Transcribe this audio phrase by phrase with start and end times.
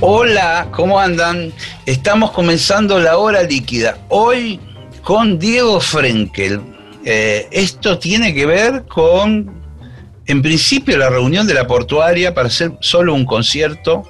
[0.00, 1.52] Hola, ¿cómo andan?
[1.84, 3.98] Estamos comenzando la hora líquida.
[4.08, 4.60] Hoy
[5.02, 6.60] con Diego Frenkel.
[7.04, 9.60] Eh, esto tiene que ver con,
[10.26, 14.04] en principio, la reunión de la portuaria para hacer solo un concierto,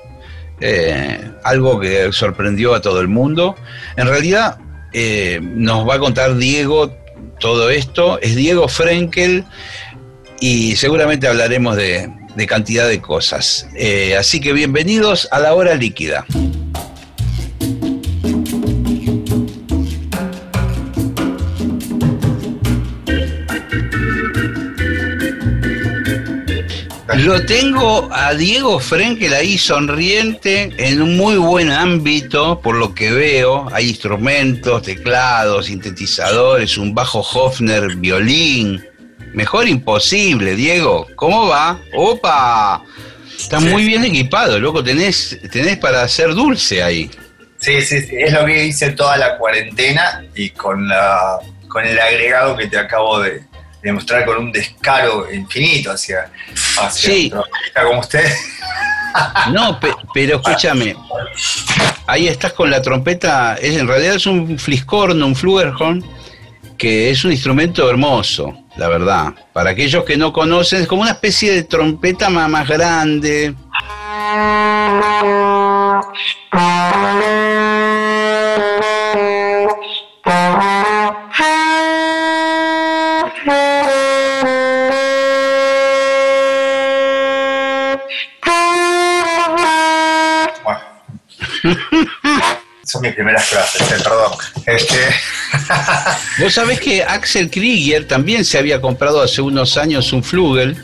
[0.60, 3.54] eh, algo que sorprendió a todo el mundo.
[3.96, 4.58] En realidad,
[4.92, 6.92] eh, nos va a contar Diego
[7.40, 8.20] todo esto.
[8.20, 9.42] Es Diego Frenkel
[10.38, 13.66] y seguramente hablaremos de, de cantidad de cosas.
[13.74, 16.26] Eh, así que bienvenidos a la hora líquida.
[27.24, 33.10] Lo tengo a Diego Frenkel ahí sonriente, en un muy buen ámbito, por lo que
[33.10, 33.66] veo.
[33.72, 38.84] Hay instrumentos, teclados, sintetizadores, un bajo Hofner, violín,
[39.38, 41.06] Mejor imposible, Diego.
[41.14, 41.80] ¿Cómo va?
[41.94, 42.82] ¡Opa!
[43.38, 44.82] Está muy bien equipado, loco.
[44.82, 47.08] Tenés, tenés para hacer dulce ahí.
[47.60, 48.16] Sí, sí, sí.
[48.18, 52.80] Es lo que hice toda la cuarentena y con, la, con el agregado que te
[52.80, 53.44] acabo de,
[53.80, 56.32] demostrar con un descaro infinito hacia,
[56.76, 57.32] hacia sí.
[57.80, 58.28] como usted.
[59.52, 59.80] No,
[60.12, 60.96] pero escúchame.
[62.08, 63.54] Ahí estás con la trompeta.
[63.54, 66.04] Es, en realidad es un fliscorno, un flugelhorn,
[66.76, 69.34] que es un instrumento hermoso la verdad.
[69.52, 73.54] Para aquellos que no conocen, es como una especie de trompeta más, grande.
[92.88, 94.32] son mis primeras clases, eh, perdón.
[94.64, 94.96] Este...
[96.42, 100.82] Vos sabés que Axel Krieger también se había comprado hace unos años un Flugel.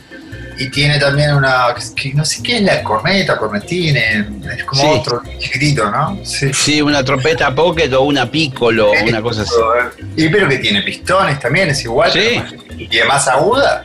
[0.58, 1.74] Y tiene también una,
[2.14, 6.20] no sé qué es la corneta, cornetine, es como otro chiquitito, ¿no?
[6.24, 6.52] Sí.
[6.52, 6.82] sí.
[6.82, 9.54] una trompeta pocket o una piccolo, una cosa así.
[10.14, 12.12] Y pero que tiene pistones también, es igual.
[12.12, 12.40] Sí.
[12.78, 13.84] Y es más aguda.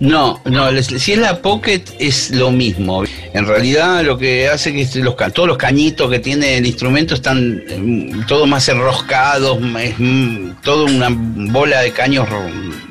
[0.00, 3.04] No, no, si es la Pocket es lo mismo.
[3.34, 7.62] En realidad lo que hace que los, todos los cañitos que tiene el instrumento están
[7.78, 12.26] mm, todos más enroscados, es mm, toda una bola de caños,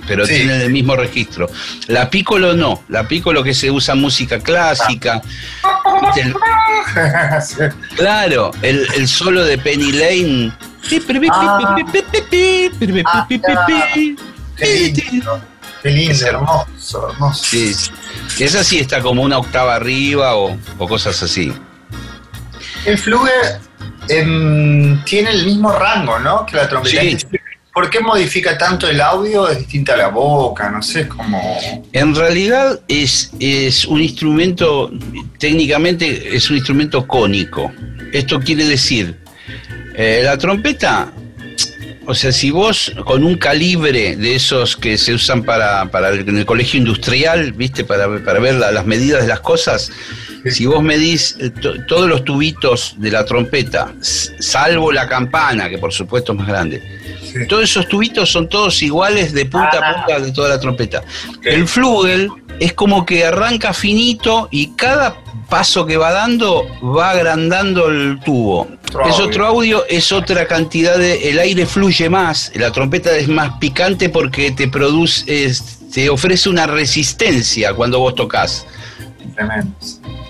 [0.08, 1.50] pero tienen el mismo registro.
[1.88, 5.20] La Piccolo no, la Piccolo que se usa música clásica.
[7.96, 10.54] claro, el, solo de Penny Lane.
[15.82, 17.44] Qué lindo, hermoso, hermoso.
[17.44, 17.74] Sí,
[18.40, 21.54] esa sí está como una octava arriba o, cosas así.
[22.86, 23.32] El fluge
[24.08, 26.46] em, tiene el mismo rango, ¿no?
[26.46, 27.02] Que la trompeta.
[27.02, 27.18] Sí.
[27.74, 29.48] ¿Por qué modifica tanto el audio?
[29.48, 31.58] Es distinta a la boca, no sé, como...
[31.94, 34.92] En realidad es, es un instrumento,
[35.38, 37.72] técnicamente es un instrumento cónico.
[38.12, 39.20] Esto quiere decir,
[39.96, 41.14] eh, la trompeta
[42.10, 46.28] o sea, si vos con un calibre de esos que se usan para, para el,
[46.28, 47.84] en el colegio industrial, ¿viste?
[47.84, 49.92] Para, ver las medidas de las cosas,
[50.46, 51.52] si vos medís eh,
[51.88, 56.99] todos los tubitos de la trompeta, salvo la campana, que por supuesto es más grande,
[57.48, 59.96] todos esos tubitos son todos iguales de punta a ah.
[59.96, 61.04] punta de toda la trompeta.
[61.44, 62.30] El flugel
[62.60, 65.16] es como que arranca finito y cada
[65.50, 68.68] paso que va dando va agrandando el tubo.
[69.08, 71.30] es otro audio, es otra cantidad de.
[71.30, 75.52] El aire fluye más, la trompeta es más picante porque te produce.
[75.94, 78.66] te ofrece una resistencia cuando vos tocas.
[79.36, 79.72] Tremendo.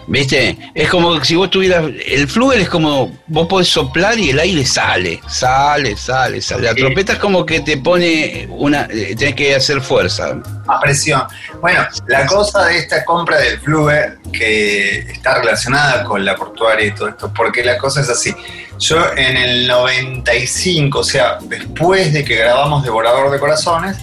[0.09, 0.57] ¿Viste?
[0.73, 1.85] Es como si vos tuvieras.
[2.05, 3.15] El fluel es como.
[3.27, 6.63] Vos podés soplar y el aire sale, sale, sale, sale.
[6.63, 8.87] La trompeta es como que te pone una.
[8.89, 10.35] Eh, tenés que hacer fuerza.
[10.67, 11.21] A presión.
[11.61, 16.95] Bueno, la cosa de esta compra del fluel, que está relacionada con la portuaria y
[16.95, 18.33] todo esto, porque la cosa es así.
[18.79, 23.97] Yo en el 95, o sea, después de que grabamos Devorador de Corazones,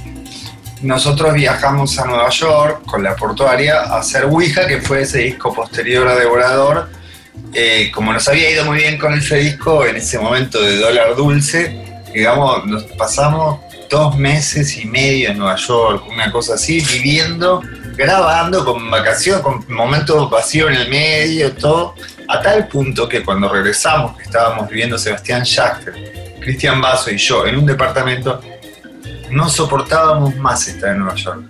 [0.82, 5.54] nosotros viajamos a Nueva York con la portuaria a hacer Ouija, que fue ese disco
[5.54, 6.90] posterior a Devorador.
[7.52, 11.16] Eh, como nos había ido muy bien con ese disco, en ese momento de dólar
[11.16, 17.62] dulce, digamos, nos pasamos dos meses y medio en Nueva York, una cosa así, viviendo,
[17.96, 21.94] grabando con vacaciones, con momentos vacíos en el medio, todo,
[22.28, 27.56] a tal punto que cuando regresamos, estábamos viviendo Sebastián Schachter, Cristian Basso y yo en
[27.56, 28.40] un departamento,
[29.30, 31.42] no soportábamos más estar en Nueva York.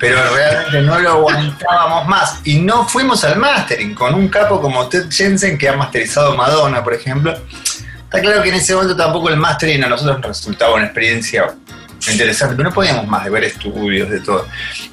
[0.00, 2.40] Pero realmente no lo aguantábamos más.
[2.42, 6.82] Y no fuimos al mastering con un capo como Ted Jensen, que ha masterizado Madonna,
[6.82, 7.32] por ejemplo.
[8.04, 11.54] Está claro que en ese momento tampoco el mastering a nosotros nos resultaba una experiencia
[12.10, 14.46] interesante, pero no podíamos más de ver estudios, de todo.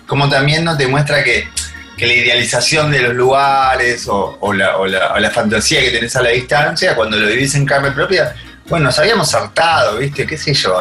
[0.05, 1.47] Como también nos demuestra que,
[1.97, 7.27] la idealización de los lugares o, la, fantasía que tenés a la distancia, cuando lo
[7.27, 8.33] vivís en carne propia,
[8.67, 10.25] bueno, nos habíamos hartado, ¿viste?
[10.25, 10.79] ¿Qué sé yo?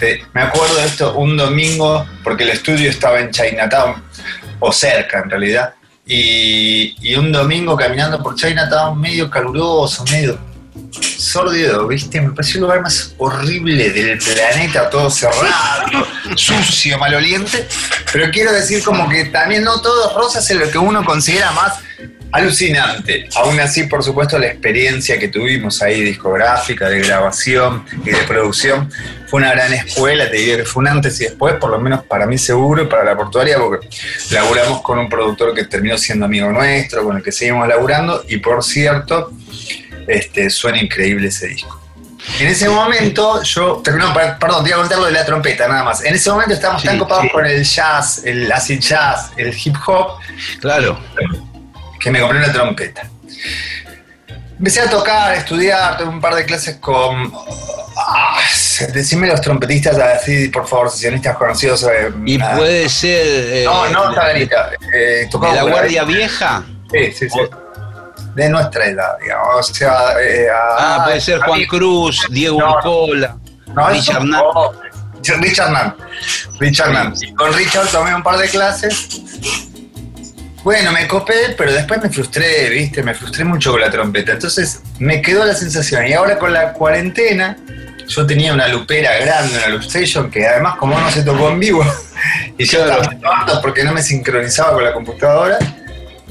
[0.00, 4.02] Este, me acuerdo de esto un domingo, porque el estudio estaba en Chinatown,
[4.58, 5.74] o cerca en realidad,
[6.06, 10.38] y, y un domingo caminando por Chinatown medio caluroso, medio
[10.90, 12.18] sordido, ¿viste?
[12.18, 17.68] Me pareció el lugar más horrible del planeta, todo cerrado, sucio, maloliente.
[18.10, 21.74] Pero quiero decir como que también no todo rosas es lo que uno considera más
[22.32, 23.28] alucinante.
[23.36, 28.90] Aún así, por supuesto, la experiencia que tuvimos ahí discográfica, de grabación y de producción
[29.26, 32.04] fue una gran escuela, te diría que fue un antes y después, por lo menos
[32.04, 33.88] para mí seguro y para la portuaria, porque
[34.30, 38.38] laburamos con un productor que terminó siendo amigo nuestro, con el que seguimos laburando, y
[38.38, 39.32] por cierto,
[40.06, 41.80] este, suena increíble ese disco.
[42.38, 43.82] En ese momento, yo.
[43.98, 46.04] No, perdón, te iba a contar lo de la trompeta, nada más.
[46.04, 50.18] En ese momento estábamos tan copados con el jazz, el acid jazz, el hip hop.
[50.60, 50.98] Claro.
[52.00, 53.02] Que me compré una trompeta.
[54.58, 57.32] Empecé a tocar, a estudiar, tuve un par de clases con.
[57.96, 58.40] Ah,
[58.92, 61.82] decime los trompetistas así, por favor, sesionistas conocidos.
[61.84, 63.26] Eh, y puede ser.
[63.26, 64.70] Eh, no, no, Tagarita.
[64.94, 66.64] Eh, ¿De la Guardia Vieja?
[66.90, 67.40] Sí, sí, sí
[68.34, 69.70] de nuestra edad, digamos.
[69.70, 73.36] O sea, eh, ah, puede ser Juan Cruz, Diego Nicola,
[73.88, 74.42] Richard Nan.
[75.22, 75.94] Richard Nan.
[76.58, 77.14] Richard Nan.
[77.36, 79.20] con Richard tomé un par de clases.
[80.62, 83.02] Bueno, me copé, pero después me frustré, ¿viste?
[83.02, 84.32] Me frustré mucho con la trompeta.
[84.32, 86.06] Entonces me quedó la sensación.
[86.06, 87.56] Y ahora con la cuarentena,
[88.06, 91.60] yo tenía una lupera grande, una loop station, que además como no se tocó en
[91.60, 91.84] vivo,
[92.58, 95.58] y yo estaba porque no me sincronizaba con la computadora,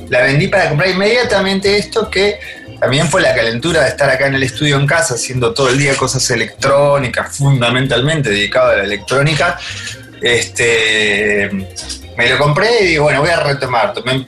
[0.09, 2.39] la vendí para comprar inmediatamente esto que
[2.79, 5.77] también fue la calentura de estar acá en el estudio en casa haciendo todo el
[5.77, 9.57] día cosas electrónicas, fundamentalmente dedicado a la electrónica.
[10.21, 11.49] Este,
[12.19, 13.93] me lo compré y digo, bueno, voy a retomar.
[13.93, 14.27] Tomé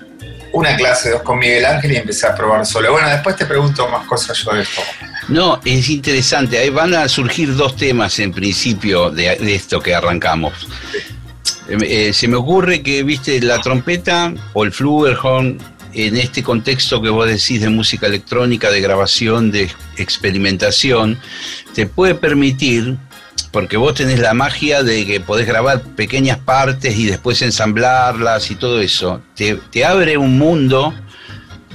[0.53, 2.93] una clase, dos con Miguel Ángel y empecé a probar solo.
[2.93, 4.81] Bueno, después te pregunto más cosas yo de esto.
[5.27, 6.57] No, es interesante.
[6.57, 10.53] Ahí van a surgir dos temas en principio de, esto que arrancamos.
[11.67, 15.57] Eh, se me ocurre que, viste, la trompeta o el flugelhorn
[15.93, 21.19] en este contexto que vos decís de música electrónica, de grabación, de experimentación,
[21.73, 22.95] te puede permitir,
[23.51, 28.55] porque vos tenés la magia de que podés grabar pequeñas partes y después ensamblarlas y
[28.55, 30.93] todo eso, te, te abre un mundo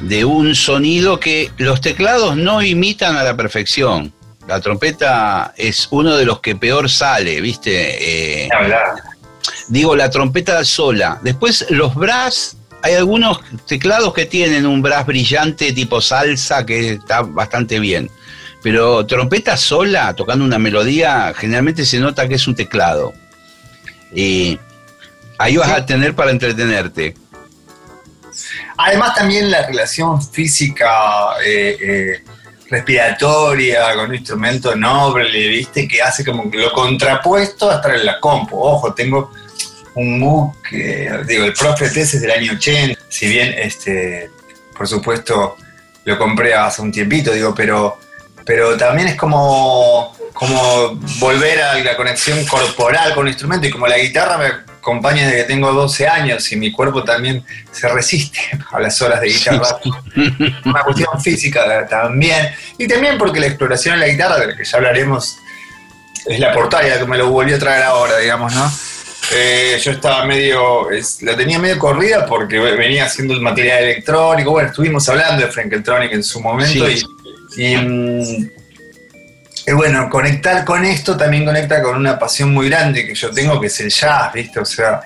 [0.00, 4.12] de un sonido que los teclados no imitan a la perfección.
[4.46, 8.44] La trompeta es uno de los que peor sale, ¿viste?
[8.44, 8.48] Eh,
[9.68, 11.18] digo, la trompeta sola.
[11.22, 17.22] Después los brass hay algunos teclados que tienen un brass brillante tipo salsa que está
[17.22, 18.08] bastante bien.
[18.62, 23.14] Pero trompeta sola, tocando una melodía, generalmente se nota que es un teclado.
[24.12, 24.58] Y
[25.38, 27.14] ahí vas a tener para entretenerte.
[28.78, 32.24] Además también la relación física, eh, eh,
[32.68, 35.86] respiratoria, con un instrumento noble, ¿viste?
[35.86, 38.58] Que hace como que lo contrapuesto a estar en la compu.
[38.58, 39.30] Ojo, tengo
[39.94, 44.30] un MOOC que, digo, el Profe es del año 80, si bien, este,
[44.76, 45.56] por supuesto,
[46.04, 47.98] lo compré hace un tiempito, digo, pero,
[48.46, 53.88] pero también es como, como volver a la conexión corporal con el instrumento y como
[53.88, 58.38] la guitarra me acompaña desde que tengo 12 años y mi cuerpo también se resiste
[58.70, 59.80] a las horas de guitarra.
[60.64, 62.54] Una cuestión física también.
[62.78, 65.38] Y también porque la exploración en la guitarra, de la que ya hablaremos,
[66.24, 68.70] es la portaria que me lo volvió a traer ahora, digamos, ¿no?
[69.32, 70.88] Eh, yo estaba medio,
[71.22, 74.52] la tenía medio corrida porque venía haciendo el material electrónico.
[74.52, 77.02] Bueno, estuvimos hablando de Frankeltronic en su momento y,
[79.74, 83.66] bueno, conectar con esto también conecta con una pasión muy grande que yo tengo, que
[83.66, 84.60] es el jazz, ¿viste?
[84.60, 85.00] O sea,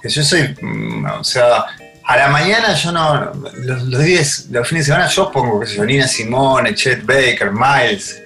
[0.00, 1.64] que yo soy, mm, o sea,
[2.04, 5.76] a la mañana yo no, los, días, los fines de semana yo pongo, qué sé
[5.76, 8.22] yo, Nina Simone, Chet Baker, Miles,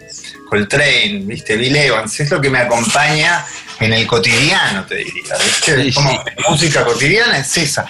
[0.48, 1.56] Coltrane, ¿viste?
[1.56, 3.44] Bill Evans, es lo que me acompaña
[3.80, 5.34] en el cotidiano, te diría.
[5.44, 5.92] ¿viste?
[5.94, 7.86] Como música cotidiana es esa.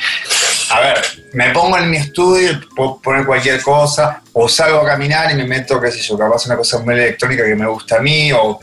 [0.73, 1.02] A ver,
[1.35, 5.45] me pongo en mi estudio, puedo poner cualquier cosa, o salgo a caminar y me
[5.45, 8.59] meto, qué sé yo, capaz una cosa muy electrónica que me gusta a mí, o,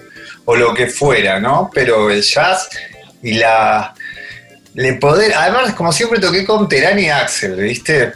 [0.46, 1.70] o lo que fuera, ¿no?
[1.72, 2.68] Pero el jazz
[3.22, 3.94] y la...
[4.74, 8.14] Le poder, además, como siempre toqué con Terán y Axel, ¿viste?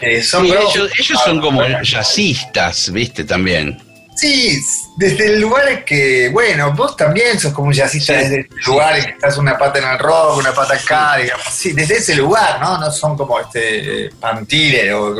[0.00, 0.90] Eh, son ellos,
[1.24, 3.24] son como jazzistas, ¿viste?
[3.24, 3.83] También.
[4.16, 4.64] Sí,
[4.96, 9.04] desde el lugar que, bueno, vos también sos como un jazzista desde el lugar en
[9.04, 12.60] que estás una pata en el rock, una pata acá, digamos, sí, desde ese lugar,
[12.60, 12.78] ¿no?
[12.78, 15.14] No son como este Pantile o,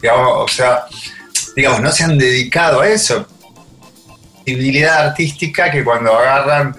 [0.00, 0.84] digamos, o sea,
[1.56, 3.26] digamos, no se han dedicado a eso.
[4.44, 6.76] Sensibilidad artística que cuando agarran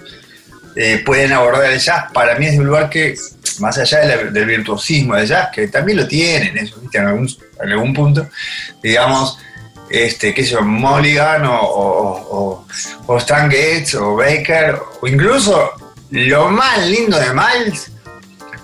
[0.76, 3.16] eh, pueden abordar el jazz, para mí es un lugar que,
[3.58, 6.98] más allá del virtuosismo del jazz, que también lo tienen, eso, ¿viste?
[6.98, 7.28] En, algún,
[7.60, 8.28] en algún punto,
[8.80, 9.36] digamos,
[9.88, 12.64] este, qué sé yo, Mulligan o,
[13.06, 15.70] o, Stan Gates o Baker, o incluso
[16.10, 17.90] lo más lindo de Miles,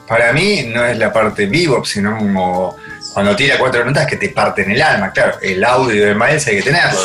[0.07, 2.77] para mí no es la parte vivo, sino como
[3.15, 5.13] cuando tira cuatro notas que te parten el alma.
[5.13, 7.01] Claro, el audio de Miles hay que tenerlo,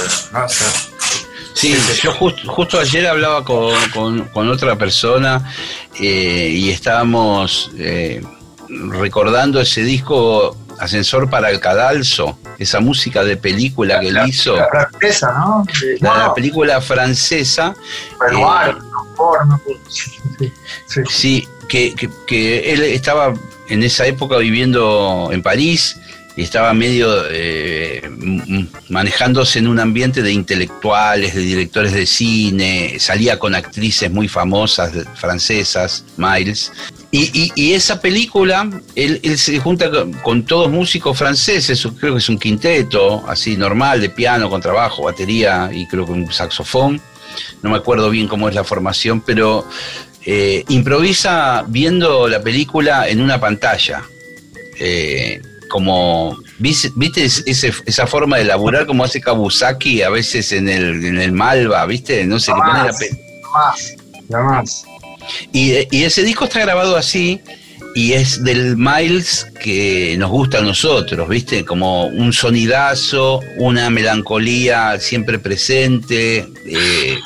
[1.53, 5.41] sí, yo justo ayer hablaba con, otra persona
[5.99, 8.21] eh, y estábamos eh,
[8.69, 14.55] recordando ese disco Ascensor para el Cadalso, esa música de película que él hizo.
[14.55, 15.65] La francesa, ¿no?
[15.99, 17.75] La, película francesa.
[20.95, 23.33] eh, sí, que, que, él estaba
[23.69, 25.99] en esa época viviendo en París
[26.37, 28.09] y estaba medio eh,
[28.89, 34.91] manejándose en un ambiente de intelectuales, de directores de cine, salía con actrices muy famosas
[35.15, 36.71] francesas, Miles,
[37.09, 39.89] y, esa película, él, se junta
[40.23, 45.03] con, todos músicos franceses, creo que es un quinteto, así normal, de piano, con trabajo,
[45.03, 47.01] batería y creo que un saxofón.
[47.63, 49.67] No me acuerdo bien cómo es la formación, pero
[50.25, 54.03] eh, improvisa viendo la película en una pantalla.
[54.79, 61.19] Eh, como, ¿viste esa forma de laburar como hace Kabusaki a veces en el, en
[61.19, 62.25] el Malva, ¿viste?
[62.25, 62.93] No sé, qué pone la,
[64.29, 64.85] la más.
[65.51, 67.41] Y, ese disco está grabado así
[67.95, 71.65] y es del Miles que nos gusta a nosotros, ¿viste?
[71.65, 77.17] Como un sonidazo, una melancolía siempre presente, eh,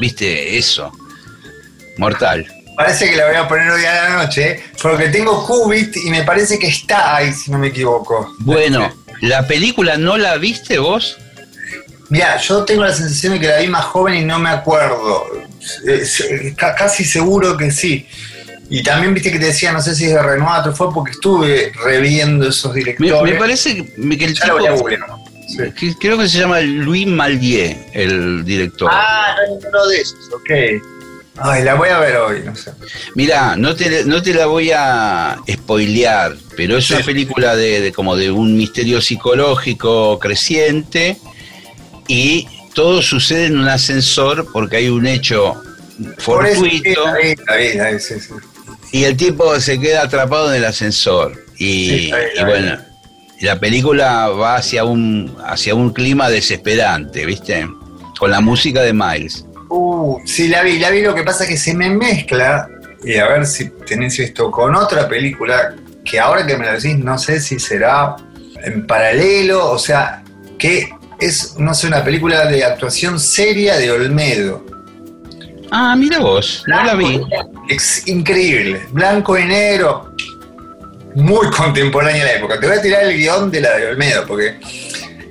[0.00, 0.58] ¿viste?
[0.58, 0.92] Eso.
[1.98, 2.46] Mortal.
[2.76, 6.24] Parece que la voy a poner hoy a la noche, porque tengo Qubit y me
[6.24, 8.34] parece que está ahí, si no me equivoco.
[8.40, 8.92] Bueno,
[9.22, 11.16] ¿la película no la viste vos?
[12.10, 15.24] Mira, yo tengo la sensación de que la vi más joven y no me acuerdo.
[15.86, 18.06] Eh, casi seguro que sí.
[18.68, 21.72] Y también viste que te decía, no sé si es de Renoir, fue porque estuve
[21.82, 23.22] reviendo esos directores.
[23.22, 24.86] Me, parece que el tipo,
[26.00, 28.90] Creo que se llama Louis Malvier, el director.
[28.92, 30.95] Ah, no es ninguno de esos, ok.
[31.38, 32.72] Ay, la voy a ver hoy, no sé.
[33.14, 38.16] Mirá, no te, no te la voy a spoilear, pero es una película de, como
[38.16, 41.18] de un misterio psicológico creciente
[42.08, 45.60] y todo sucede en un ascensor porque hay un hecho
[46.18, 47.04] fortuito.
[48.92, 51.44] Y el tipo se queda atrapado en el ascensor.
[51.58, 52.10] Y,
[52.44, 52.78] bueno,
[53.40, 57.68] la película va hacia un, hacia un clima desesperante, ¿viste?
[58.18, 59.44] Con la música de Miles.
[59.68, 61.02] Uh, sí, la vi, la vi.
[61.02, 62.68] Lo que pasa es que se me mezcla,
[63.04, 66.98] y a ver si tenés esto, con otra película que ahora que me la decís,
[66.98, 68.16] no sé si será
[68.64, 70.22] en paralelo, o sea,
[70.58, 74.64] que es, no sé, una película de actuación seria de Olmedo.
[75.70, 77.20] Ah, mira vos, no la vi.
[77.68, 80.14] Es increíble, blanco y negro,
[81.16, 82.60] muy contemporánea a la época.
[82.60, 84.60] Te voy a tirar el guion de la de Olmedo, porque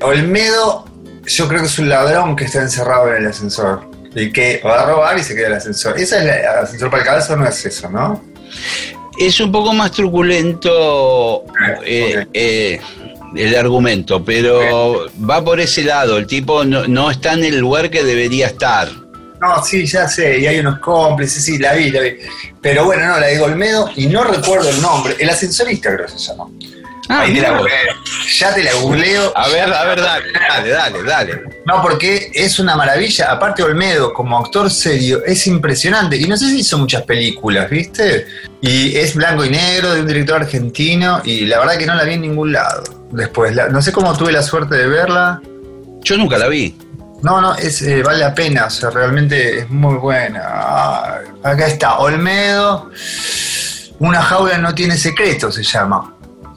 [0.02, 0.86] Olmedo
[1.26, 4.82] yo creo que es un ladrón que está encerrado en el ascensor y que va
[4.82, 6.00] a robar y se queda el ascensor.
[6.00, 8.24] Esa es el ascensor para el cabezo, no es eso, ¿no?
[9.20, 11.44] Es un poco más truculento.
[11.86, 12.80] Eh, eh,
[13.36, 18.04] el argumento, pero va por ese lado, el tipo no, está en el lugar que
[18.04, 18.90] debería estar.
[19.42, 22.16] No, sí, ya sé, y hay unos cómplices, sí, la vi, la vi.
[22.62, 26.14] Pero bueno, no, la de Golmedo, y no recuerdo el nombre, el ascensorista creo que
[26.14, 26.46] se llama.
[27.08, 27.60] Ah, mira,
[28.38, 29.32] ya te la googleo.
[29.36, 31.44] A ver, a ver, dale, dale, dale, dale.
[31.66, 33.32] No, porque es una maravilla.
[33.32, 36.18] Aparte, Olmedo, como actor serio, es impresionante.
[36.18, 38.26] Y no sé si hizo muchas películas, ¿viste?
[38.62, 41.22] Y es blanco y negro de un director argentino.
[41.24, 43.56] Y la verdad que no la vi en ningún lado después.
[43.72, 45.42] no sé cómo tuve la suerte de verla.
[46.02, 46.76] Yo nunca la vi.
[47.22, 50.42] No, no, es, eh, vale la pena, o sea, realmente es muy buena.
[50.46, 52.92] Ah, acá está, Olmedo,
[53.98, 56.15] una jaula no tiene secreto, se llama.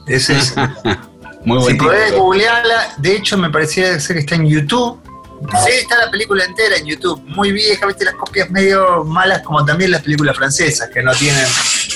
[0.09, 0.53] Ese es.
[1.45, 4.99] muy Si podés googlearla, de hecho me parecía ser que está en YouTube.
[5.65, 9.63] Sí, está la película entera en YouTube, muy vieja, viste las copias medio malas como
[9.63, 11.45] también las películas francesas, que no tienen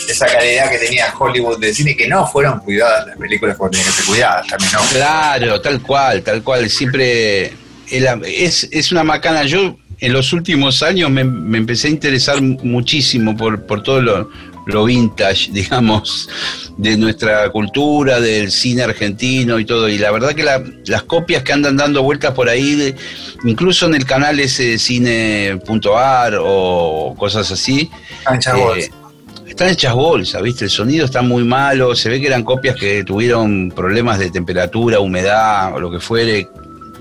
[0.08, 3.91] esa calidad que tenía Hollywood de cine, que no fueron cuidadas las películas cuando tenían
[3.91, 4.79] que ser cuidadas también, ¿no?
[4.93, 7.53] Claro, tal cual, tal cual, siempre
[7.89, 9.43] es, es una macana.
[9.43, 14.29] Yo en los últimos años me, empecé a interesar muchísimo por, por todo lo,
[14.65, 16.29] lo vintage, digamos,
[16.77, 19.89] de nuestra cultura, del cine argentino y todo.
[19.89, 22.96] Y la verdad que las copias que andan dando vueltas por ahí,
[23.43, 27.89] incluso en el canal ese cine.ar o cosas así.
[28.20, 28.89] Están hechas bolsas.
[28.89, 29.03] Eh,
[29.48, 30.65] están hechas bolsas, ¿viste?
[30.65, 31.96] El sonido está muy malo.
[31.96, 36.48] Se ve que eran copias que tuvieron problemas de temperatura, humedad o lo que fuere.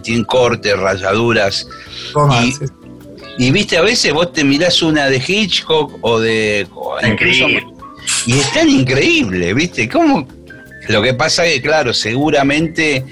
[0.02, 1.66] Tienen cortes, rayaduras.
[2.42, 2.52] Y
[3.38, 6.66] viste, a veces vos te mirás una de Hitchcock o de.
[8.26, 9.88] y es tan increíble, ¿viste?
[9.88, 10.26] ¿Cómo?
[10.88, 13.04] Lo que pasa es que, claro, seguramente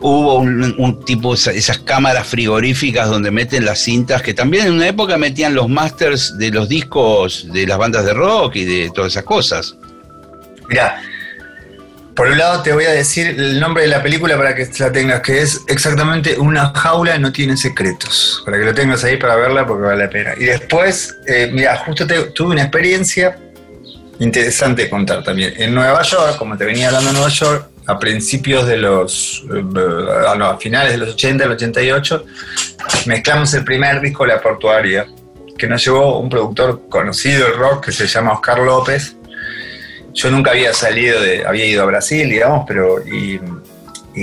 [0.00, 5.16] hubo un, tipo, esas cámaras frigoríficas donde meten las cintas, que también en una época
[5.16, 9.24] metían los masters de los discos de las bandas de rock y de todas esas
[9.24, 9.76] cosas.
[10.68, 11.02] Mira,
[12.18, 14.90] por un lado te voy a decir el nombre de la película para que la
[14.90, 19.36] tengas, que es exactamente Una jaula no tiene secretos, para que lo tengas ahí para
[19.36, 20.34] verla porque vale la pena.
[20.36, 23.38] Y después, eh, mira, justo tuve una experiencia
[24.18, 25.54] interesante de contar también.
[25.58, 29.62] En Nueva York, como te venía hablando de Nueva York, a principios de los, eh,
[29.62, 32.24] no, a finales de los 80, el 88,
[33.06, 35.06] mezclamos el primer disco La Portuaria,
[35.56, 39.17] que nos llevó un productor conocido del rock que se llama Oscar López,
[40.18, 43.40] yo nunca había salido de, había ido a Brasil, digamos, pero y,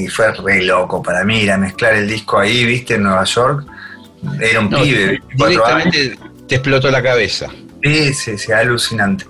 [0.09, 3.65] fue re loco para mí ir a mezclar el disco ahí, viste, en Nueva York.
[4.41, 6.17] Era un pibe, directamente
[6.49, 7.47] te explotó la cabeza.
[7.81, 9.25] Sí, sí, sí, alucinante.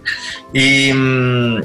[0.54, 1.62] Y, mm,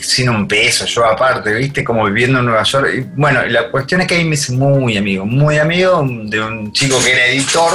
[0.00, 1.84] sin un peso, yo aparte, ¿viste?
[1.84, 2.88] Como viviendo en Nueva York.
[2.94, 6.72] Y, bueno, la cuestión es que ahí me hice muy amigo, muy amigo de un
[6.72, 7.72] chico que era editor,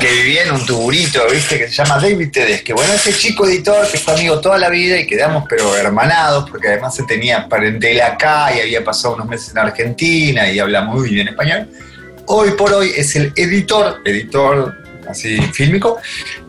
[0.00, 1.58] que vivía en un tuburito, ¿viste?
[1.58, 4.98] Que se llama David Que Bueno, ese chico editor que fue amigo toda la vida
[4.98, 9.50] y quedamos pero hermanados, porque además se tenía parentela acá y había pasado unos meses
[9.50, 11.68] en Argentina y habla muy bien español.
[12.26, 14.74] Hoy por hoy es el editor, editor
[15.08, 15.98] así fílmico,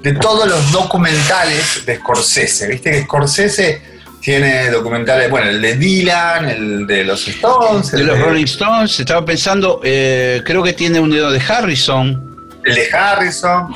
[0.01, 2.67] de todos los documentales de Scorsese.
[2.67, 3.96] ¿Viste que Scorsese
[4.27, 7.91] tiene documentales, bueno, el de Dylan, el de los Stones.
[7.91, 12.37] De los Rolling Stones, estaba pensando, eh, creo que tiene un dedo de Harrison.
[12.65, 13.73] El de Harrison.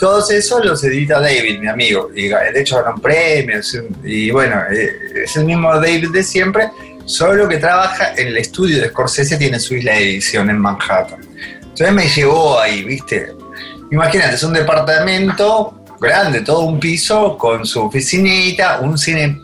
[0.00, 2.10] Todos esos los edita David, mi amigo.
[2.12, 3.78] Y de hecho ganan premios.
[4.02, 6.70] Y bueno, eh, es el mismo David de siempre,
[7.04, 11.20] solo que trabaja en el estudio de Scorsese, tiene su isla de edición en Manhattan.
[11.62, 13.28] Entonces me llevó ahí, ¿viste?
[13.92, 19.43] Imagínate, es un departamento grande, todo un piso con su oficinita, un cine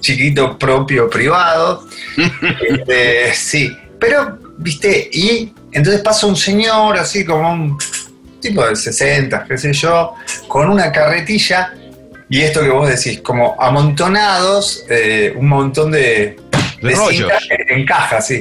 [0.00, 1.86] chiquito propio privado.
[2.68, 7.78] Este, sí, pero, viste, y entonces pasa un señor así como un
[8.40, 10.14] tipo de 60, qué sé yo,
[10.48, 11.74] con una carretilla
[12.30, 16.36] y esto que vos decís, como amontonados, eh, un montón de,
[16.80, 18.40] de, cintas en caja, sí.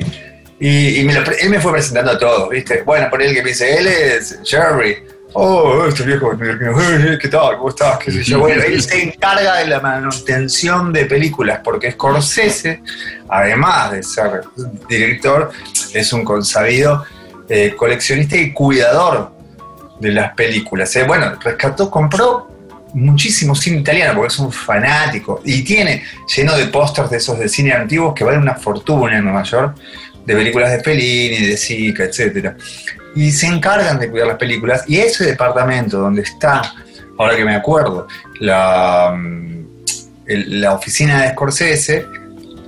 [0.59, 2.83] Y, él me fue presentando a todos, ¿viste?
[2.83, 4.97] Bueno, por él que me dice, él es Jerry,
[5.33, 7.57] Oh, este viejo, ¿qué tal?
[7.57, 7.99] ¿Cómo estás?
[7.99, 8.39] ¿Qué sé yo?
[8.39, 12.81] Bueno, él se encarga de la manutención de películas, porque Scorsese,
[13.27, 14.41] además de ser
[14.89, 15.51] director,
[15.93, 17.05] es un consabido
[17.47, 19.31] eh, coleccionista y cuidador
[19.99, 20.95] de las películas.
[20.95, 22.47] Eh, bueno, rescató, compró
[22.95, 26.03] muchísimo cine italiano, porque es un fanático, y tiene
[26.35, 29.77] lleno de pósters de esos de cine antiguos que valen una fortuna en Nueva York,
[30.25, 32.55] de películas de Fellini, de Zika, etcétera
[33.15, 34.83] y se encargan de cuidar las películas.
[34.87, 36.61] Y ese departamento donde está,
[37.17, 38.07] ahora que me acuerdo,
[38.39, 39.65] la, mm,
[40.27, 42.05] la oficina de Scorsese,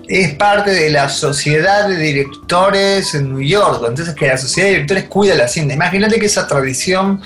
[0.08, 3.84] es parte de la sociedad de directores en New York.
[3.88, 5.74] Entonces, que la sociedad de directores cuida la cinta.
[5.74, 7.22] Imagínate que esa tradición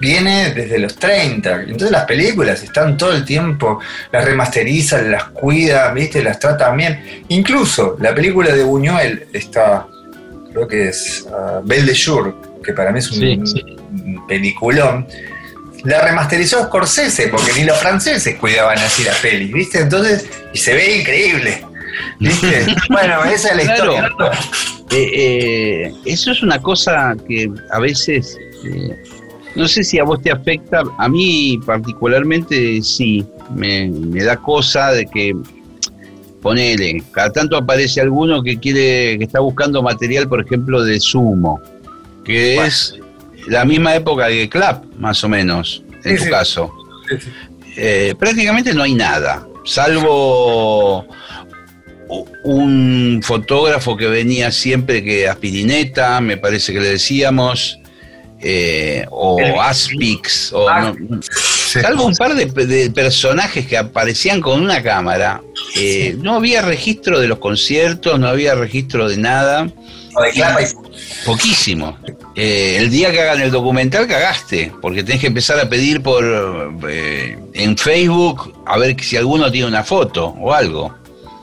[0.00, 1.62] viene desde los 30.
[1.62, 3.78] Entonces las películas están todo el tiempo,
[4.10, 6.22] las remasterizan, las cuidan, ¿viste?
[6.22, 7.24] las tratan bien.
[7.28, 9.86] Incluso la película de Buñuel está
[10.52, 15.06] creo que es uh, Belle de Jour, que para mí es un, peliculón,
[15.84, 19.80] la remasterizó Scorsese, porque ni los franceses cuidaban así la peli, ¿viste?
[19.80, 21.64] Entonces, y se ve increíble.
[22.18, 22.66] ¿Viste?
[22.90, 24.10] bueno, esa es la historia.
[24.90, 29.02] Eh, eh, eso es una cosa que a veces, eh,
[29.54, 34.92] no sé si a vos te afecta, a mí particularmente sí, me, me da cosa
[34.92, 35.34] de que
[36.40, 41.60] ponele, cada tanto aparece alguno que quiere, que está buscando material, por ejemplo, de sumo,
[42.24, 42.98] que es
[43.46, 46.72] la misma época de Clap, más o menos, en tu caso.
[47.76, 51.06] Eh, prácticamente no hay nada, salvo
[52.42, 57.78] un fotógrafo que venía siempre que Aspirineta, me parece que le decíamos,
[58.40, 60.66] eh, o Aspix, o
[61.82, 65.40] salvo un par de, personajes que aparecían con una cámara,
[65.76, 69.68] eh, no había registro de los conciertos, no había registro de nada.
[71.24, 71.96] poquísimo.
[72.34, 76.24] eh, el día que hagan el documental cagaste, porque tenés que empezar a pedir por
[76.88, 80.94] eh, en Facebook a ver si alguno tiene una foto o algo.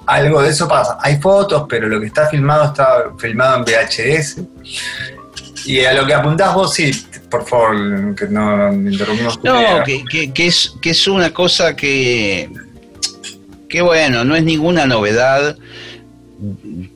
[0.06, 0.98] Algo de eso pasa.
[1.02, 4.38] Hay fotos, pero lo que está filmado está filmado en VHS.
[5.68, 6.92] Y a lo que apuntás vos, sí,
[7.30, 9.44] por favor, que no interrumpimos.
[9.44, 12.50] No, que, que, es, que es una cosa que,
[13.68, 15.58] que bueno, no es ninguna novedad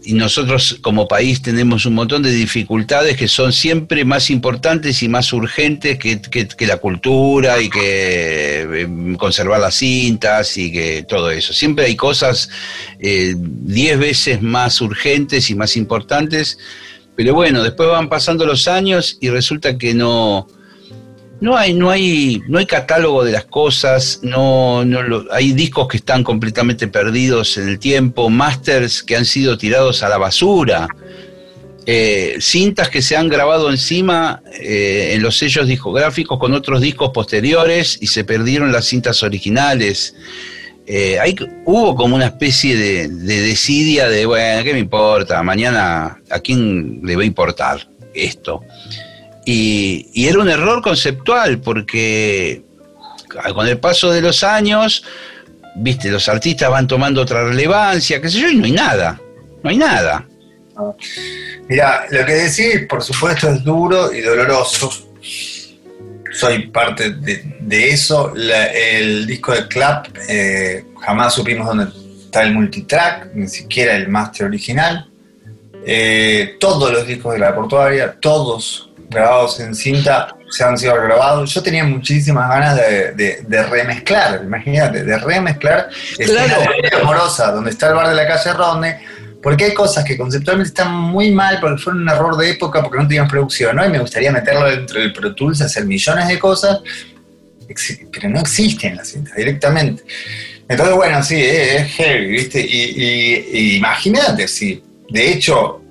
[0.03, 5.09] y nosotros como país tenemos un montón de dificultades que son siempre más importantes y
[5.09, 11.53] más urgentes que, la cultura y que eh, conservar las cintas y que todo eso.
[11.53, 12.49] Siempre hay cosas
[12.99, 16.59] eh, diez veces más urgentes y más importantes,
[17.21, 20.47] pero bueno, después van pasando los años y resulta que no
[21.39, 25.97] no hay, no hay, no hay catálogo de las cosas, no, no hay discos que
[25.97, 30.87] están completamente perdidos en el tiempo, masters que han sido tirados a la basura,
[31.85, 37.11] eh, cintas que se han grabado encima eh, en los sellos discográficos con otros discos
[37.13, 40.15] posteriores y se perdieron las cintas originales.
[40.87, 45.41] Eh, hay, hubo como una especie de, de desidia de, bueno, ¿qué me importa?
[45.43, 48.61] Mañana, ¿a quién le va a importar esto?
[49.45, 52.63] Y, era un error conceptual porque
[53.53, 55.03] con el paso de los años,
[55.75, 59.21] viste, los artistas van tomando otra relevancia, qué sé yo, y no hay nada,
[59.63, 60.27] no hay nada.
[61.69, 64.91] Mira, lo que decís, por supuesto, es duro y doloroso.
[66.33, 68.33] Soy parte de, eso.
[68.35, 71.87] el disco de Clap, eh, jamás supimos dónde
[72.23, 75.07] está el multitrack, ni siquiera el master original.
[75.85, 81.53] Eh, todos los discos de la portuaria, todos grabados en cinta se han sido grabados.
[81.53, 86.71] Yo tenía muchísimas ganas de, remezclar, imagínate, de remezclar claro.
[86.91, 88.99] la amorosa, donde está el bar de la calle Ronde,
[89.41, 92.97] porque hay cosas que conceptualmente están muy mal porque fueron un error de época, porque
[92.97, 93.85] no teníamos producción, ¿no?
[93.85, 96.79] Y me gustaría meterlo dentro del Pro Tools, hacer millones de cosas,
[98.11, 100.03] pero no existen las cintas directamente.
[100.67, 102.61] Entonces, bueno, sí, es, heavy, ¿viste?
[102.61, 104.83] Y, imagínate, sí.
[105.09, 105.81] De hecho,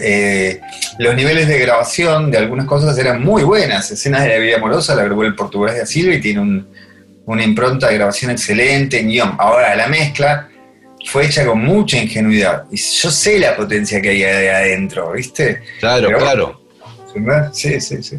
[0.00, 0.60] eh,
[0.98, 3.90] los niveles de grabación de algunas cosas eran muy buenas.
[3.90, 6.64] Escenas de la vida amorosa la grabó el portugués de Silva y tiene
[7.26, 9.36] una impronta de grabación excelente, guion.
[9.38, 10.48] Ahora, la mezcla
[11.06, 12.64] fue hecha con mucha ingenuidad.
[12.70, 15.62] Y yo sé la potencia que hay ahí adentro, ¿viste?
[15.80, 16.68] Claro, claro.
[17.52, 18.16] Sí, sí, sí.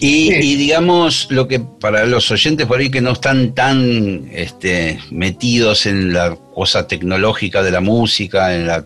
[0.00, 5.86] Y, digamos, lo que para los oyentes por ahí que no están tan este, metidos
[5.86, 8.84] en la cosa tecnológica de la música, en la.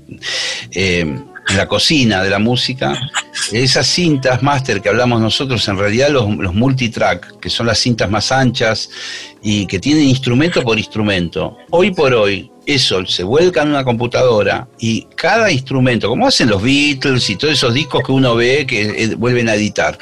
[0.73, 1.15] Eh,
[1.49, 2.99] en la cocina de la música,
[3.51, 8.11] esas cintas máster que hablamos nosotros, en realidad los, los, multitrack, que son las cintas
[8.11, 8.91] más anchas
[9.43, 14.69] y que tienen instrumento por instrumento, hoy por hoy eso se vuelca en una computadora
[14.79, 19.05] y cada instrumento, como hacen los Beatles y todos esos discos que uno ve que
[19.05, 19.99] eh, vuelven a editar,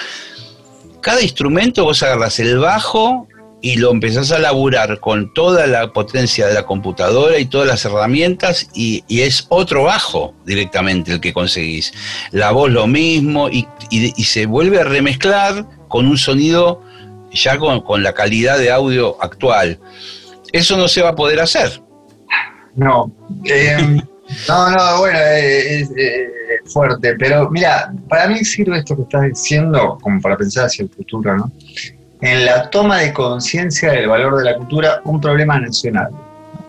[1.00, 3.26] cada instrumento vos agarras el bajo
[3.62, 7.84] y lo empezás a laburar con toda la potencia de la computadora y todas las
[7.84, 11.92] herramientas y, es otro bajo directamente el que conseguís.
[12.30, 13.66] La voz lo mismo y,
[14.24, 16.82] se vuelve a remezclar con un sonido
[17.32, 19.78] ya con, la calidad de audio actual.
[20.52, 21.82] Eso no se va a poder hacer.
[22.74, 23.12] No,
[23.44, 24.00] eh,
[24.48, 25.90] no, no, bueno, es,
[26.72, 30.90] fuerte, pero mira, para mí sirve esto que estás diciendo como para pensar hacia el
[30.90, 31.52] futuro, ¿no?
[32.20, 36.10] En la toma de conciencia del valor de la cultura un problema nacional.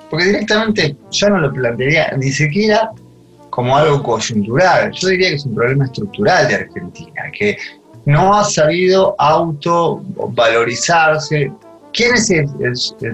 [0.10, 2.92] Porque directamente yo no lo plantearía ni siquiera
[3.50, 7.58] como algo coyuntural, yo diría que es un problema estructural de Argentina, que
[8.06, 11.52] no ha sabido autovalorizarse.
[11.94, 12.48] ¿Quién es el,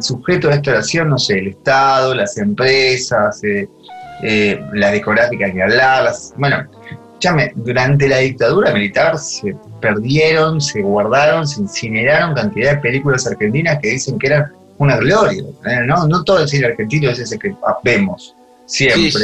[0.04, 1.10] sujeto de esta relación?
[1.10, 3.67] No sé, el Estado, las empresas, eh,
[4.21, 6.63] eh, las discográficas que hablar, bueno,
[7.17, 13.80] Escúchame, durante la dictadura militar se perdieron, se guardaron, se incineraron cantidad de películas argentinas
[13.82, 15.41] que dicen que eran una gloria.
[15.88, 18.36] No, no todo el cine argentino es ese que vemos
[18.67, 19.23] siempre.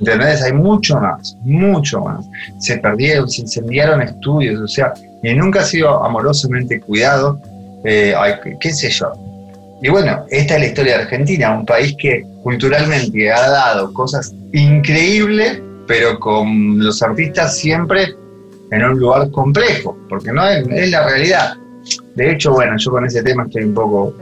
[0.00, 0.42] ¿Entendés?
[0.42, 2.28] Hay mucho más, mucho más.
[2.58, 7.40] Se perdieron, se incendiaron estudios, o sea, y nunca ha sido amorosamente cuidado,
[7.84, 8.16] eh,
[8.58, 9.12] qué sé yo.
[9.80, 14.34] Y bueno, esta es la historia de Argentina, un país que culturalmente ha dado cosas
[14.52, 18.14] increíbles pero con los artistas siempre
[18.70, 21.56] en un lugar complejo, porque no es, la realidad.
[22.14, 24.14] De hecho, bueno, yo con ese tema estoy un poco,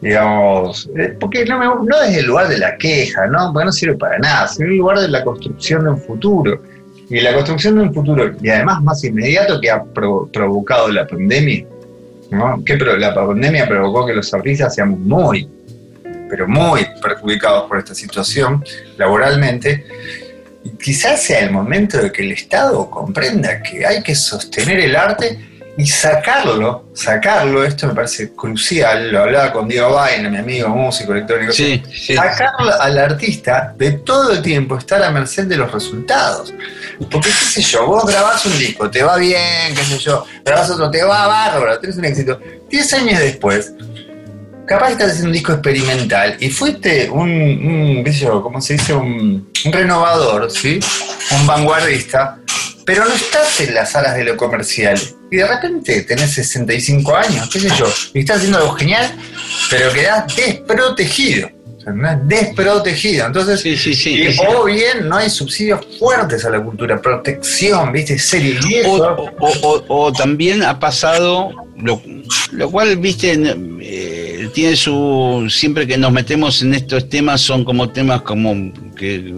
[0.00, 3.52] digamos, eh, porque no, desde el lugar de la queja, ¿no?
[3.52, 6.62] Porque no sirve para nada, sino el lugar de la construcción de un futuro.
[7.10, 11.66] Y la construcción de un futuro, y además más inmediato que ha provocado la pandemia,
[12.30, 12.64] ¿no?
[12.64, 15.46] Que la pandemia provocó que los artistas seamos muy,
[16.30, 18.64] pero muy perjudicados por esta situación
[18.96, 19.84] laboralmente
[20.82, 25.38] quizás sea el momento de que el Estado comprenda que hay que sostener el arte
[25.76, 31.12] y sacarlo, sacarlo, esto me parece crucial, lo hablaba con Diego Vaina, mi amigo músico
[31.12, 31.82] electrónico, sí,
[32.14, 36.52] sacarlo al artista de todo el tiempo estar a merced de los resultados.
[37.10, 40.70] Porque qué sé yo, vos grabás un disco, te va bien, qué sé yo, grabás
[40.70, 42.38] otro, te va bárbaro, tenés un éxito.
[42.68, 43.72] Diez años después,
[44.70, 48.94] capaz estás haciendo un disco experimental y fuiste un, qué sé yo, ¿cómo se dice?
[48.94, 50.78] Un, un renovador, ¿sí?
[51.32, 52.38] Un vanguardista
[52.84, 54.98] pero no estás en las salas de lo comercial.
[55.30, 59.08] Y de repente tenés 65 años, qué sé yo, y estás haciendo algo genial,
[59.70, 61.50] pero quedás desprotegido.
[62.24, 63.26] desprotegido.
[63.26, 68.18] Entonces, sí, sí, sí, o bien no hay subsidios fuertes a la cultura, protección, ¿viste?
[68.18, 72.02] Serie O, también ha pasado, lo,
[72.50, 73.38] lo cual, ¿viste?
[73.82, 74.19] Eh,
[74.50, 75.46] tiene su.
[75.48, 79.32] Siempre que nos metemos en estos temas, son como temas como que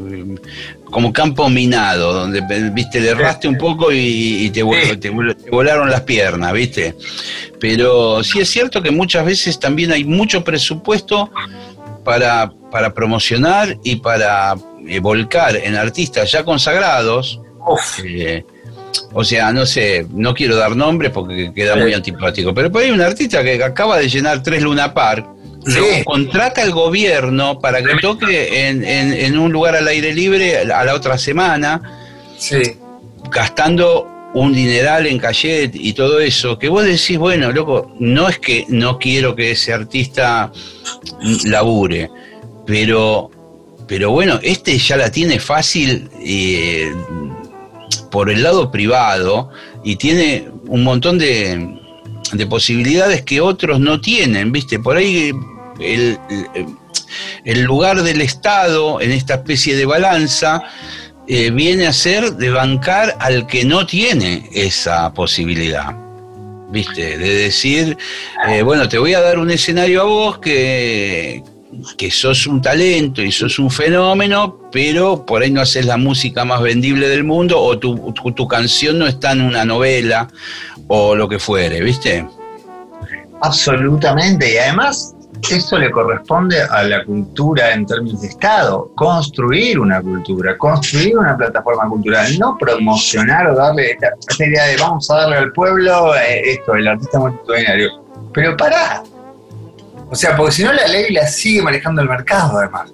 [0.92, 4.62] como campo minado, donde viste le erraste un poco y, te,
[5.51, 6.94] volaron las piernas, viste.
[7.59, 11.31] Pero sí es cierto que muchas veces también hay mucho presupuesto
[12.05, 14.55] para, para promocionar y para
[14.87, 17.40] eh, volcar en artistas ya consagrados.
[18.05, 18.44] Eh,
[19.12, 23.00] o sea, no sé, no quiero dar nombres porque queda muy antipático, pero hay un
[23.00, 25.26] artista que acaba de llenar tres Luna Park
[26.05, 31.18] contrata el gobierno para que toque en, un lugar al aire libre a la otra
[31.18, 31.81] semana,
[33.31, 38.38] gastando un dineral en cachet y todo eso, que vos decís, bueno, loco, no es
[38.38, 40.50] que no quiero que ese artista
[41.44, 42.11] labure,
[42.66, 43.31] pero,
[43.87, 46.90] pero bueno, este ya la tiene fácil eh,
[48.12, 49.48] por el lado privado
[49.83, 51.81] y tiene un montón de,
[52.33, 54.79] de posibilidades que otros no tienen, ¿viste?
[54.79, 55.33] Por ahí
[55.81, 56.18] el,
[57.62, 60.62] lugar del Estado en esta especie de balanza
[61.27, 65.96] eh, viene a ser de bancar al que no tiene esa posibilidad.
[66.70, 67.18] ¿Viste?
[67.18, 67.98] De decir,
[68.48, 71.42] eh, bueno, te voy a dar un escenario a vos que,
[71.96, 76.44] que sos un talento y sos un fenómeno, pero por ahí no haces la música
[76.44, 80.28] más vendible del mundo o tu, tu canción no está en una novela
[80.88, 82.26] o lo que fuere, ¿viste?
[83.40, 85.14] Absolutamente, y además
[85.50, 91.37] eso le corresponde a la cultura en términos de Estado, construir una cultura, construir una
[91.37, 96.52] plataforma cultural, no promocionar o darle esta, idea de vamos a darle al pueblo eh,
[96.52, 97.90] esto, el artista multitudinario.
[98.32, 99.02] Pero pará.
[100.12, 102.92] O sea, porque si no la ley la sigue manejando el mercado además.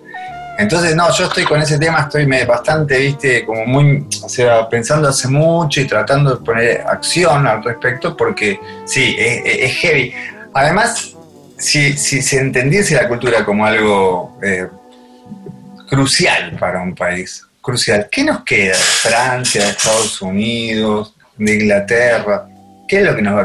[0.56, 5.08] Entonces, no, yo estoy con ese tema, estoy bastante, viste, como muy, o sea, pensando
[5.08, 10.14] hace mucho y tratando de poner acción al respecto, porque sí, es, heavy.
[10.54, 11.16] Además,
[11.56, 14.68] si, se entendiese la cultura como algo eh,
[15.88, 18.74] crucial para un país, crucial, ¿qué nos queda?
[18.74, 22.46] Francia, Estados Unidos, de Inglaterra,
[22.86, 23.42] ¿qué es lo que nos va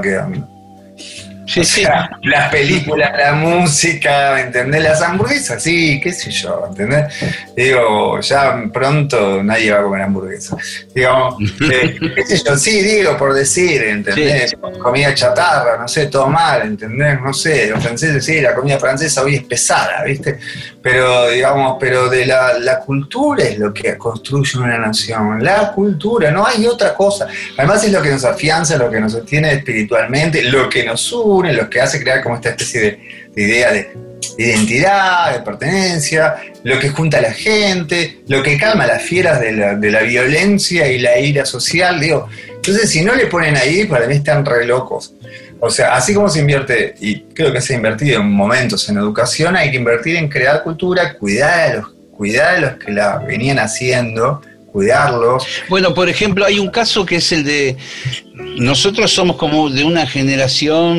[1.46, 1.84] Sí, sí.
[2.24, 4.84] Las películas, la música, ¿entendés?
[4.84, 7.14] Las hamburguesas, sí, qué sé yo, ¿entendés?
[7.56, 10.86] Digo, ya pronto nadie va a comer hamburguesas.
[10.94, 11.38] Digo,
[11.72, 14.56] eh, qué sé yo, sí, digo, por decir, ¿entendés?
[14.82, 17.20] Comida chatarra, no sé, todo mal, ¿entendés?
[17.22, 20.40] No sé, los franceses, sí, la comida francesa hoy es pesada, ¿viste?
[20.84, 26.30] Pero, digamos, pero de la, la cultura es lo que construye una nación, la cultura,
[26.30, 27.28] no hay otra cosa.
[27.58, 31.54] Además es lo que nos afianza, lo que nos sostiene espiritualmente, lo que nos sube
[31.54, 32.82] lo que hace crear como esta especie
[33.34, 33.94] de, idea de,
[34.38, 39.52] identidad, de pertenencia, lo que junta a la gente, lo que calma las fieras de
[39.52, 42.28] la, violencia y la ira social, digo.
[42.56, 45.14] Entonces, si no le ponen ahí, para mí están re locos.
[45.66, 48.98] O sea, así como se invierte, y creo que se ha invertido en momentos en
[48.98, 53.20] educación, hay que invertir en crear cultura, cuidar a los, cuidar a los que la
[53.20, 54.42] venían haciendo,
[54.74, 55.48] cuidarlos.
[55.70, 57.78] Bueno, por ejemplo, hay un caso que es el de,
[58.58, 60.98] nosotros somos como de una generación,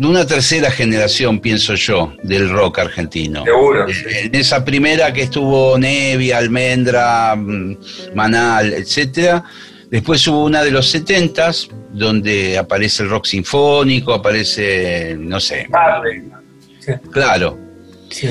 [0.00, 3.44] de una tercera generación, pienso yo, del rock argentino.
[3.44, 3.84] Seguro.
[3.86, 7.76] En esa primera que estuvo Nevi, Almendra, mm,
[8.14, 9.44] Manal, etcétera.
[9.90, 15.66] Después hubo una de los setentas, donde aparece el rock sinfónico, aparece, no sé.
[17.10, 17.58] Claro.
[18.10, 18.28] Sí.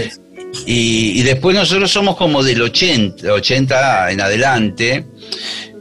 [0.66, 5.06] Y, después nosotros somos como del 80, 80 en adelante,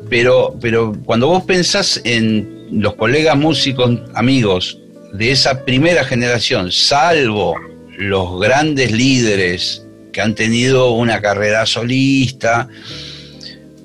[0.08, 4.78] pero, pero cuando vos pensás en los colegas músicos, amigos
[5.12, 7.54] de esa primera generación, salvo
[7.96, 12.68] los grandes líderes que han tenido una carrera solista,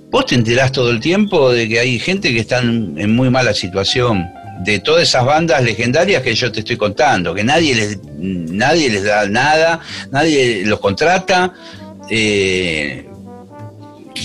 [0.10, 3.54] vos te enterás todo el tiempo de que hay gente que está en muy mala
[3.54, 4.28] situación
[4.60, 9.04] de todas esas bandas legendarias que yo te estoy contando, que nadie les, nadie les
[9.04, 9.80] da nada,
[10.12, 11.54] nadie los contrata.
[12.10, 13.06] Eh,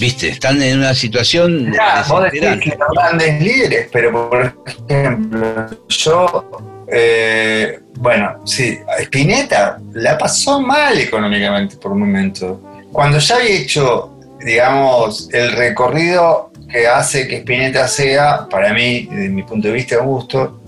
[0.01, 5.71] viste, están en una situación ya, vos decís que son grandes líderes, pero por ejemplo,
[5.89, 12.61] yo, eh, bueno, sí, Spinetta la pasó mal económicamente por un momento.
[12.91, 14.14] Cuando ya había hecho,
[14.45, 19.97] digamos, el recorrido que hace que Spinetta sea, para mí, desde mi punto de vista,
[19.99, 20.61] gusto,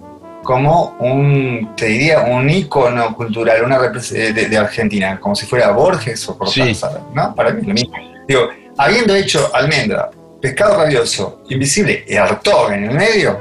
[0.43, 6.29] como un, te diría, un ícono cultural, una de, de, Argentina, como si fuera Borges
[6.29, 7.35] o Cortázar, ¿no?
[7.35, 7.97] Para mí es lo mismo.
[8.27, 10.11] Digo, habiendo hecho Almendra,
[10.41, 13.39] Pescado Rabioso, Invisible y Artaud en el medio,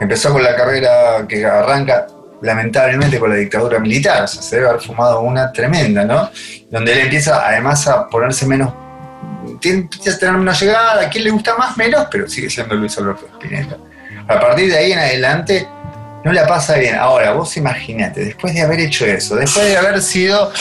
[0.00, 2.06] empezó con la carrera que arranca
[2.42, 6.30] lamentablemente con la dictadura militar, o sea, se debe haber fumado una tremenda, ¿no?
[6.70, 8.72] Donde él empieza además a ponerse menos,
[9.62, 12.96] empieza a tener una llegada, a quien le gusta más, menos, pero sigue siendo Luis
[12.98, 13.76] Alberto Spinetta.
[14.28, 15.66] A partir de ahí en adelante
[16.24, 16.96] no la pasa bien.
[16.96, 20.52] Ahora, vos imaginate, después de haber hecho eso, después de haber sido,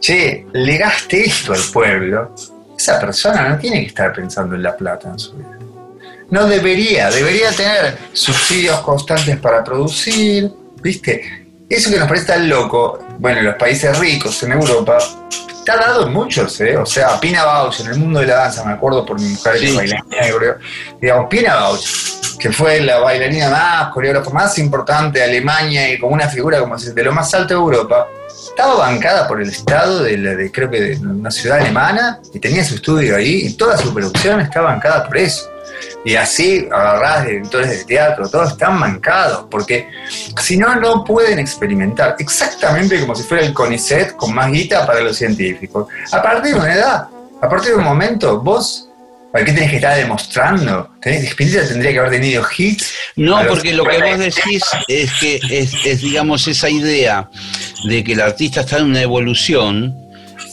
[0.00, 2.34] che, legaste esto al pueblo,
[2.76, 5.58] esa persona no tiene que estar pensando en la plata en su vida.
[6.30, 10.50] No debería, debería tener subsidios constantes para producir,
[10.80, 11.46] ¿viste?
[11.68, 14.98] Eso que nos parece tan loco, bueno, en los países ricos, en Europa,
[15.68, 16.76] está dado en muchos, ¿eh?
[16.76, 19.60] O sea, Pina Bausch, en el mundo de la danza, me acuerdo por mi mujer
[19.60, 20.58] que bailarina,
[21.00, 26.14] digamos, Pina Bausch, que fue la bailarina más, coreógrafa más importante de Alemania y como
[26.14, 28.06] una figura como de lo más alto de Europa,
[28.50, 32.64] estaba bancada por el Estado de, de, creo que de una ciudad alemana y tenía
[32.64, 35.48] su estudio ahí y toda su producción está bancada por eso.
[36.08, 39.90] Y así agarrás directores de teatro, todos están bancados, porque
[40.40, 42.16] si no, no pueden experimentar.
[42.18, 45.86] Exactamente como si fuera el CONICET con más guita para los científicos.
[46.10, 47.08] A partir de una edad,
[47.42, 48.86] a partir de un momento, vos
[49.30, 50.88] ¿Para qué tenés que estar demostrando?
[51.02, 52.94] ¿Tenés, tendría que haber tenido hits.
[53.16, 57.28] No, porque lo que vos decís es que es, digamos, esa idea
[57.84, 59.94] de que el artista está en una evolución.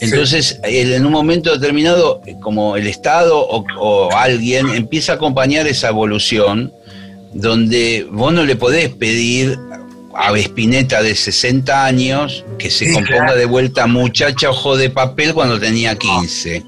[0.00, 6.72] Entonces, en un momento determinado, como el Estado o, alguien empieza a acompañar esa evolución,
[7.32, 9.58] donde vos no le podés pedir
[10.14, 15.58] a Vespineta de 60 años que se componga de vuelta muchacha ojo de papel cuando
[15.58, 16.64] tenía 15.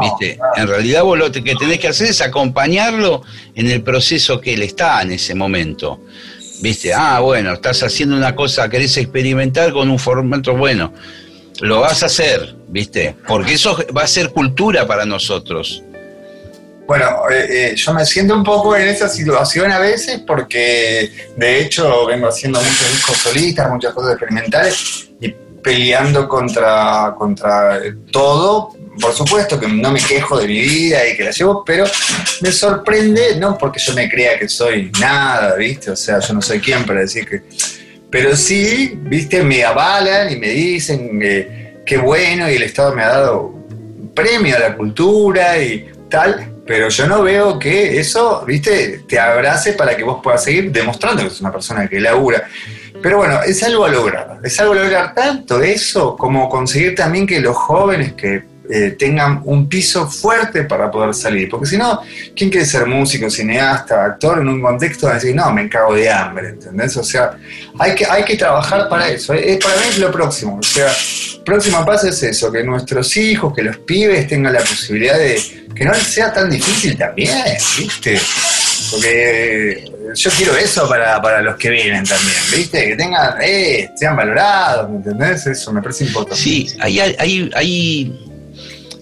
[0.00, 0.38] ¿Viste?
[0.56, 3.22] En realidad vos lo que tenés que hacer es acompañarlo
[3.54, 6.00] en el proceso que él está en ese momento.
[6.60, 6.94] ¿Viste?
[6.94, 10.92] Ah, bueno, estás haciendo una cosa, querés experimentar con un formato bueno.
[11.60, 13.16] Lo vas a hacer, ¿viste?
[13.26, 15.82] Porque eso va a ser cultura para nosotros.
[16.86, 21.60] Bueno, eh, eh, yo me siento un poco en esa situación a veces porque de
[21.60, 27.80] hecho vengo haciendo muchos discos solistas, muchas cosas experimentales y peleando contra, contra
[28.12, 31.84] todo por supuesto que no me quejo de mi vida y que la llevo, pero
[32.40, 35.90] me sorprende, no porque yo me crea que soy nada, ¿viste?
[35.90, 37.42] O sea, yo no soy quien para decir que...
[38.16, 39.42] Pero sí, ¿viste?
[39.42, 43.54] Me avalan y me dicen que qué bueno y el Estado me ha dado
[44.14, 49.02] premio a la cultura y tal, pero yo no veo que eso, ¿viste?
[49.06, 52.48] Te abrace para que vos puedas seguir demostrando que sos una persona que labura.
[53.02, 54.38] Pero bueno, es algo a lograr.
[54.42, 59.42] Es algo a lograr tanto eso como conseguir también que los jóvenes que eh, tengan
[59.44, 61.48] un piso fuerte para poder salir.
[61.48, 62.00] Porque si no,
[62.34, 66.10] ¿quién quiere ser músico, cineasta, actor en un contexto de decir, no, me cago de
[66.10, 66.50] hambre?
[66.50, 66.96] ¿Entendés?
[66.96, 67.38] O sea,
[67.78, 69.34] hay que, hay que trabajar para eso.
[69.34, 70.58] Es, para mí es lo próximo.
[70.58, 74.60] O sea, el próximo paso es eso, que nuestros hijos, que los pibes tengan la
[74.60, 75.38] posibilidad de
[75.74, 77.36] que no sea tan difícil también,
[77.76, 78.18] ¿viste?
[78.90, 82.88] Porque yo quiero eso para, para, los que vienen también, ¿viste?
[82.88, 85.46] Que tengan, eh, sean valorados, ¿me entendés?
[85.46, 86.42] Eso me parece importante.
[86.42, 88.26] Sí, hay, hay, hay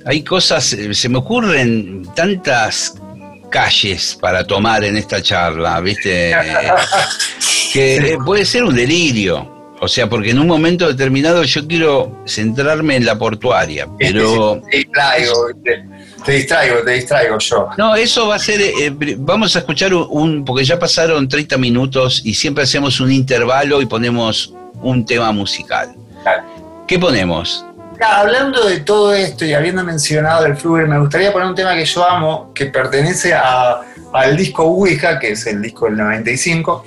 [0.05, 2.95] hay cosas, eh, se me ocurren tantas
[3.51, 6.35] calles para tomar en esta charla, ¿viste?
[7.73, 9.53] que puede ser un delirio.
[9.81, 14.63] O sea, porque en un momento determinado yo quiero centrarme en la portuaria, pero...
[14.71, 15.49] Te distraigo,
[16.25, 17.69] te, distraigo, te distraigo yo.
[17.77, 18.61] No, eso va a ser...
[18.61, 20.45] Eh, vamos a escuchar un...
[20.45, 25.95] Porque ya pasaron 30 minutos y siempre hacemos un intervalo y ponemos un tema musical.
[26.87, 27.65] ¿Qué ponemos?
[28.01, 31.85] Hablando de todo esto y habiendo mencionado el Fluger, me gustaría poner un tema que
[31.85, 36.85] yo amo, que pertenece al disco Ouija, que es el disco del 95,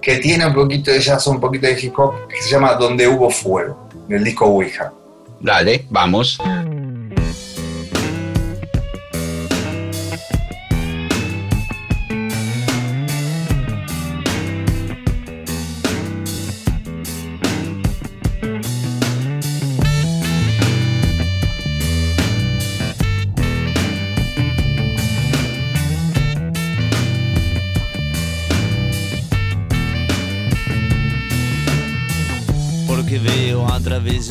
[0.00, 3.08] que tiene un poquito de jazz, un poquito de hip hop, que se llama Donde
[3.08, 4.92] hubo fuego, del disco Ouija.
[5.40, 6.38] Dale, vamos.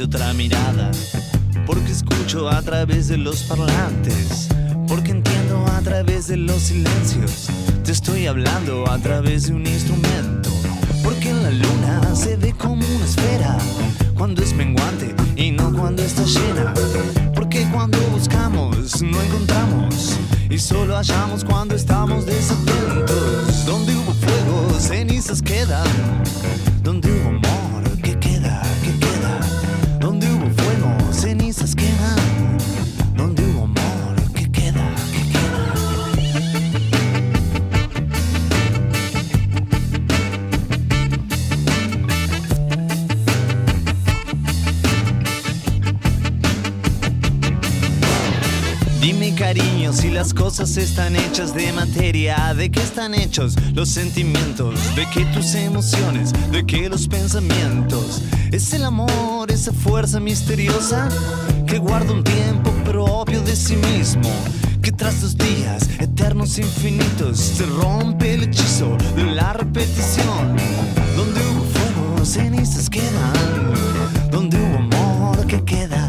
[0.03, 0.91] Otra mirada,
[1.65, 4.49] porque escucho a través de los parlantes,
[4.87, 5.33] porque entiendo
[5.83, 7.49] través de los silencios.
[7.83, 10.49] Te estoy hablando a través de un instrumento.
[11.03, 13.57] Porque la luna se ve como una esfera
[14.15, 16.73] cuando es menguante y no cuando está llena.
[17.35, 20.17] Porque cuando buscamos no encontramos
[20.49, 23.65] y solo hallamos cuando estamos desatentos.
[23.65, 25.85] Donde hubo fuego, cenizas quedan.
[26.81, 27.62] Donde hubo amor,
[49.93, 55.25] si las cosas están hechas de materia, de qué están hechos los sentimientos, de qué
[55.25, 58.21] tus emociones, de qué los pensamientos.
[58.51, 61.07] Es el amor, esa fuerza misteriosa
[61.67, 64.29] que guarda un tiempo propio de sí mismo.
[64.81, 70.57] Que tras los días eternos infinitos se rompe el hechizo de la repetición.
[71.15, 74.31] Donde hubo fuego, cenizas quedan.
[74.31, 75.47] Donde hubo amor.
[75.47, 76.02] ¿Qué queda?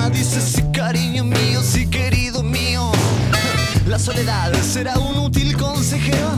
[0.00, 0.10] Calma.
[0.10, 2.90] Dice sí, cariño mío, sí, querido mío.
[3.86, 6.30] La soledad será un útil consejero.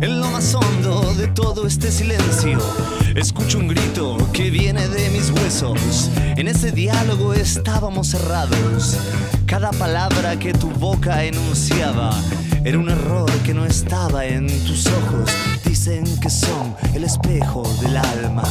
[0.00, 2.58] En lo más hondo de todo este silencio,
[3.14, 6.10] escucho un grito que viene de mis huesos.
[6.36, 8.96] En ese diálogo estábamos cerrados.
[9.46, 12.10] Cada palabra que tu boca enunciaba
[12.64, 15.30] era un error que no estaba en tus ojos.
[15.64, 18.42] Dicen que son el espejo del alma.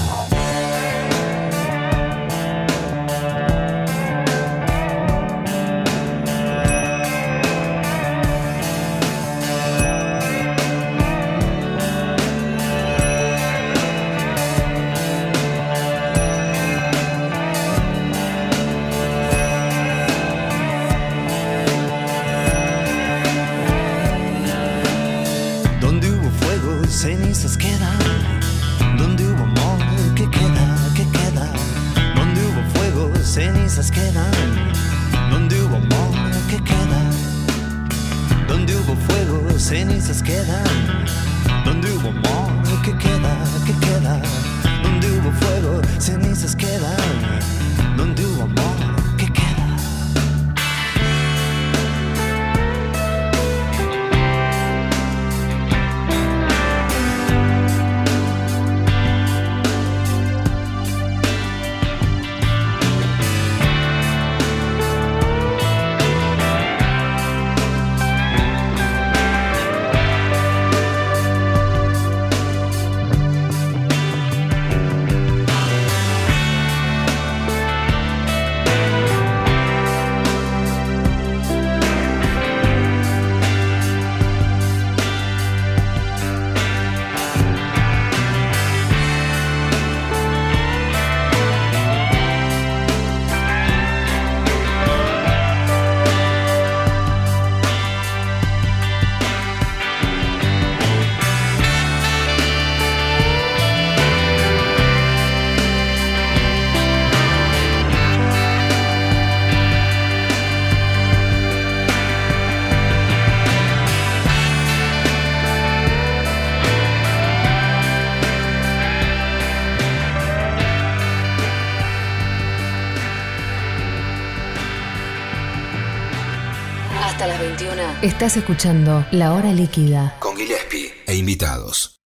[128.01, 130.15] Estás escuchando La Hora Líquida.
[130.17, 131.99] Con Gillespie e invitados.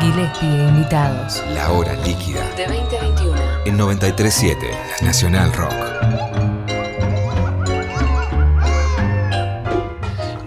[0.00, 1.44] Gillespie e invitados.
[1.52, 2.48] La hora líquida.
[2.56, 3.36] De 20 a 21.
[3.66, 4.70] En 937
[5.02, 5.74] Nacional Rock.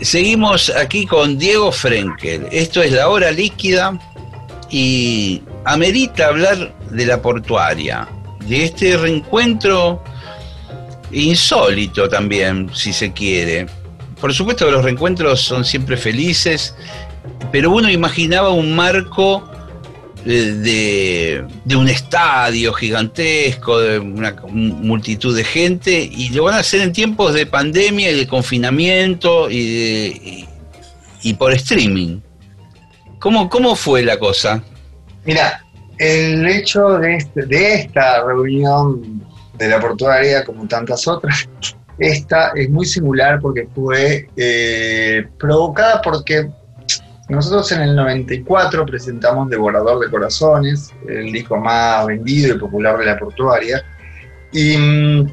[0.01, 2.47] Seguimos aquí con Diego Frenkel.
[2.51, 3.99] Esto es la hora líquida
[4.71, 8.07] y amerita hablar de la portuaria,
[8.47, 10.03] de este reencuentro
[11.11, 13.67] insólito también, si se quiere,
[14.23, 16.73] por supuesto que los reencuentros son siempre felices,
[17.51, 19.43] pero uno imaginaba un marco
[20.25, 26.79] eh, de, un estadio gigantesco, de una multitud de gente, y lo van a hacer
[26.79, 30.47] en tiempos de pandemia y de confinamiento y, de-
[31.21, 32.21] y por streaming.
[33.19, 34.63] ¿Cómo, ¿Cómo fue la cosa?
[35.25, 35.65] Mira,
[35.97, 39.21] el hecho de, este- de esta reunión
[39.57, 41.45] de la portuaria, como tantas otras,
[41.97, 46.49] esta es muy singular porque fue eh, provocada porque
[47.29, 53.05] nosotros en el 94 presentamos Devorador de Corazones, el disco más vendido y popular de
[53.05, 53.83] la portuaria,
[54.51, 55.31] y mm,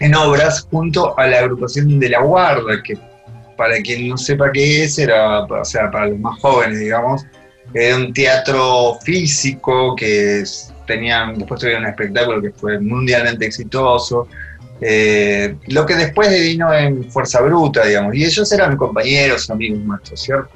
[0.00, 2.98] en obras junto a la agrupación de La Guarda, que
[3.56, 7.26] para quien no sepa qué es, era, o sea, para los más jóvenes, digamos,
[7.74, 10.42] era un teatro físico que
[10.86, 14.26] tenían, después tuvieron un espectáculo que fue mundialmente exitoso.
[14.80, 20.20] Eh, lo que después vino en Fuerza Bruta, digamos, y ellos eran compañeros, amigos nuestros,
[20.20, 20.50] ¿cierto?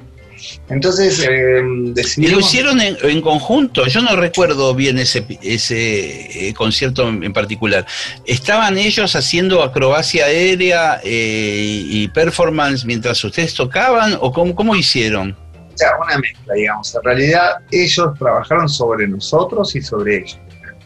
[0.69, 2.39] Entonces eh, Y lo decidimos.
[2.45, 3.87] hicieron en, en conjunto.
[3.87, 7.85] Yo no recuerdo bien ese, ese eh, concierto en, en particular.
[8.25, 14.17] ¿Estaban ellos haciendo acrobacia aérea eh, y performance mientras ustedes tocaban?
[14.19, 15.31] ¿O cómo, cómo hicieron?
[15.73, 16.93] O sea, una mezcla, digamos.
[16.95, 20.39] En realidad, ellos trabajaron sobre nosotros y sobre ellos.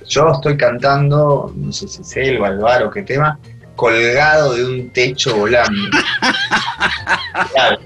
[0.10, 3.40] Yo estoy cantando, no sé si Selva, Alvaro, o qué tema,
[3.76, 5.98] colgado de un techo volando.
[7.54, 7.80] Claro.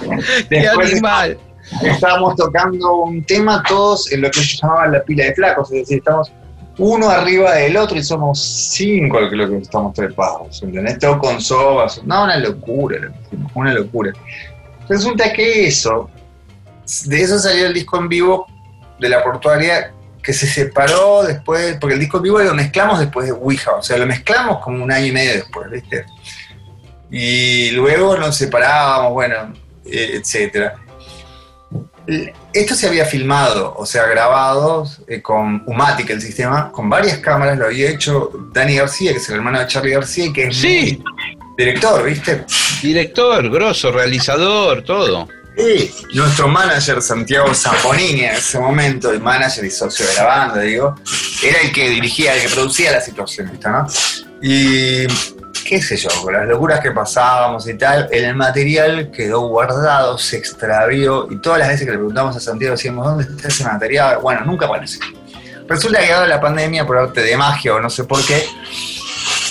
[0.48, 1.38] ¡Qué Después animal!
[1.82, 5.80] estábamos tocando un tema todos en lo que ellos llamaban la pila de flacos, es
[5.80, 6.30] decir, estamos
[6.78, 8.40] uno arriba del otro y somos
[8.72, 10.98] cinco lo que estamos trepados, ¿entendés?
[10.98, 13.12] Todo con sobas, no, una locura,
[13.54, 14.12] una locura.
[14.88, 16.10] Resulta que eso,
[17.06, 18.46] de eso salió el disco en vivo
[18.98, 19.92] de la portuaria
[20.22, 23.98] que se separó después, porque el disco vivo lo mezclamos después de Ouija, o sea,
[23.98, 26.04] lo mezclamos como un año y medio después, ¿viste?
[27.10, 29.52] Y luego nos separábamos, bueno,
[29.84, 30.76] eh, etcétera.
[32.52, 37.56] Esto se había filmado, o sea, grabado eh, con Umatic, el sistema, con varias cámaras,
[37.58, 41.02] lo había hecho Dani García, que es el hermano de Charlie García, que es Sí.
[41.56, 42.44] director, ¿viste?
[42.82, 45.28] Director, grosso, realizador, todo.
[45.56, 50.60] Sí, nuestro manager Santiago Zamponini en ese momento, el manager y socio de la banda,
[50.60, 50.96] digo,
[51.42, 53.86] era el que dirigía, el que producía la situación, ¿viste, ¿no?
[54.40, 55.06] Y
[55.64, 60.38] qué sé yo, con las locuras que pasábamos y tal, el material quedó guardado, se
[60.38, 64.18] extravió, y todas las veces que le preguntamos a Santiago decíamos, ¿dónde está ese material?
[64.22, 65.00] Bueno, nunca apareció.
[65.68, 68.44] Resulta que dado la pandemia, por arte de magia o no sé por qué,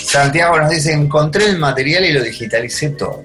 [0.04, 3.22] Santiago nos dice, encontré el material y lo digitalicé todo.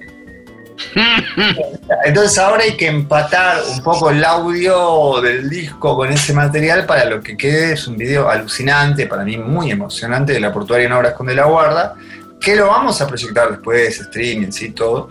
[2.04, 7.04] Entonces ahora hay que empatar un poco el audio del disco con ese material para
[7.04, 10.92] lo que quede es un video alucinante, para mí muy emocionante, de la portuaria en
[10.92, 11.94] Obras con de la Guarda,
[12.40, 15.08] que lo vamos a proyectar después, streaming, sí, todo.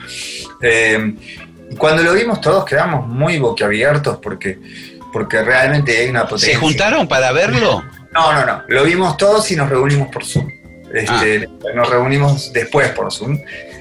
[0.62, 1.16] Eh,
[1.78, 4.60] cuando lo vimos todos quedamos muy boquiabiertos porque,
[5.12, 6.54] porque realmente hay una potencia.
[6.54, 7.84] ¿Se juntaron para verlo?
[8.14, 8.64] No, no, no.
[8.68, 10.50] Lo vimos todos y nos reunimos por Zoom.
[10.94, 13.40] Este, Nos reunimos después por Zoom.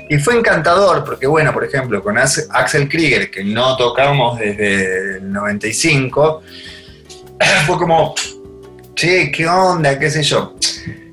[0.09, 5.17] Y fue encantador porque, bueno, por ejemplo, con Ax- Axel Krieger, que no tocamos desde
[5.17, 6.43] el 95,
[7.67, 8.15] fue como,
[8.95, 9.99] che, ¿qué onda?
[9.99, 10.55] ¿Qué sé yo?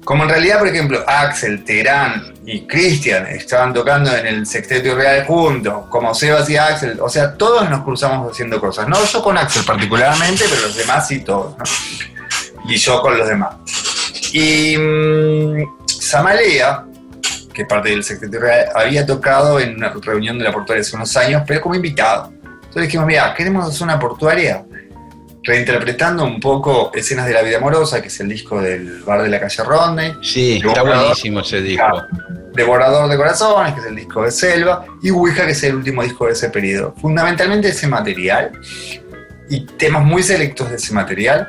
[0.04, 5.26] Como en realidad, por ejemplo, Axel, Terán y Cristian estaban tocando en el Sexteto Real
[5.26, 8.88] juntos, como Sebas y Axel, o sea, todos nos cruzamos haciendo cosas.
[8.90, 11.64] No yo con Axel particularmente, pero los demás sí todos, ¿no?
[12.70, 13.56] Y yo con los demás.
[14.34, 16.84] Y mm, Samalea,
[17.54, 18.04] que parte del
[18.42, 22.34] Real, había tocado en una reunión de la portuaria hace unos años, pero como invitado.
[22.44, 24.66] Entonces dijimos, mira, queremos hacer una portuaria
[25.44, 29.30] reinterpretando un poco Escenas de la Vida Amorosa, que es el disco del bar de
[29.30, 32.04] la calle Ronde, Sí, está buenísimo ese disco.
[32.54, 36.04] Devorador de Corazones, que es el disco de Selva, y Ouija, que es el último
[36.04, 36.96] disco de ese periodo.
[37.00, 38.52] Fundamentalmente ese material
[39.50, 41.48] y temas muy selectos de ese material.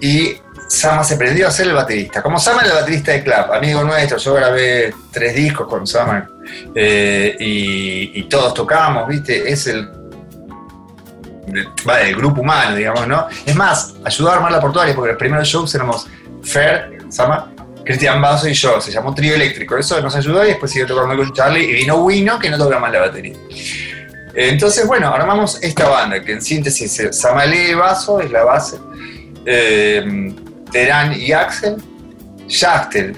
[0.00, 0.36] Y
[0.68, 2.22] Sama se prendió a ser el baterista.
[2.22, 6.28] Como Sama era el baterista de Club, amigo nuestro, yo grabé tres discos con Sama
[6.74, 9.50] eh, y, todos tocamos, ¿viste?
[9.50, 9.88] Es el
[11.88, 13.28] va, del grupo humano, digamos, ¿no?
[13.44, 16.06] Es más, ayudó a armar la portuaria porque los primeros shows éramos
[16.42, 17.52] Fer, Sama,
[17.84, 21.16] Cristian Basso y yo, se llamó Trío Eléctrico, eso nos ayudó y después siguió tocando
[21.16, 23.36] con Charlie y vino Wino que no toca más la batería.
[24.34, 28.76] Entonces, bueno, armamos esta banda que en síntesis es Samalé Basso es la base,
[29.46, 30.34] eh,
[30.76, 31.76] Terán y Axel,
[32.48, 33.16] Yachtel,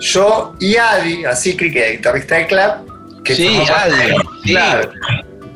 [0.00, 4.50] yo y Adi, así que guitarrista de Club, que Sí, Adi, de- sí.
[4.50, 4.90] claro,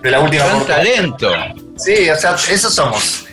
[0.03, 0.79] de la última portada.
[0.85, 1.29] talento.
[1.77, 3.27] Sí, o sea, eso somos.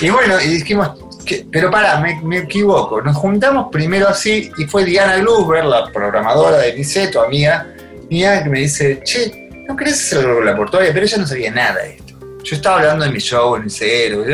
[0.00, 0.90] Y bueno, y dijimos,
[1.26, 3.02] que- pero pará, me, me equivoco.
[3.02, 7.66] Nos juntamos primero así y fue Diana Glusberg, la programadora de Niceto, amiga
[8.08, 10.92] mía, que me dice, che, ¿no querés hacer la portuaria?
[10.94, 12.14] Pero ella no sabía nada de esto.
[12.44, 14.24] Yo estaba hablando de mi show en el cero.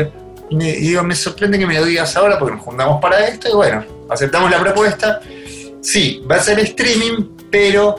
[0.51, 3.53] Me, digo, me sorprende que me lo digas ahora porque nos juntamos para esto y
[3.53, 5.21] bueno, aceptamos la propuesta.
[5.81, 7.95] Sí, va a ser streaming, pero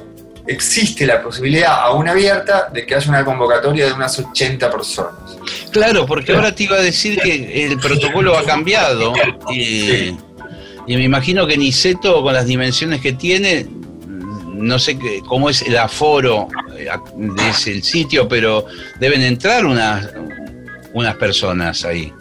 [0.46, 5.12] existe la posibilidad aún abierta de que haya una convocatoria de unas 80 personas.
[5.70, 9.12] Claro, porque ahora te iba a decir que el protocolo ha cambiado
[9.52, 10.16] y,
[10.86, 13.66] y me imagino que Niceto con las dimensiones que tiene,
[14.48, 18.66] no sé qué- cómo es el aforo eh, de ese sitio, pero
[18.98, 20.08] deben entrar unas,
[20.92, 22.12] unas personas ahí.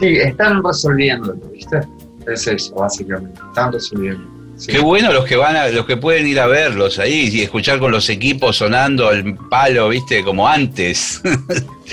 [0.00, 1.80] Sí, están resolviendo, ¿viste?
[2.26, 3.40] Es eso, básicamente.
[3.48, 4.24] Están resolviendo.
[4.56, 4.70] Sí.
[4.72, 7.80] Qué bueno los que van a, los que pueden ir a verlos ahí y escuchar
[7.80, 11.20] con los equipos sonando el palo, viste, como antes.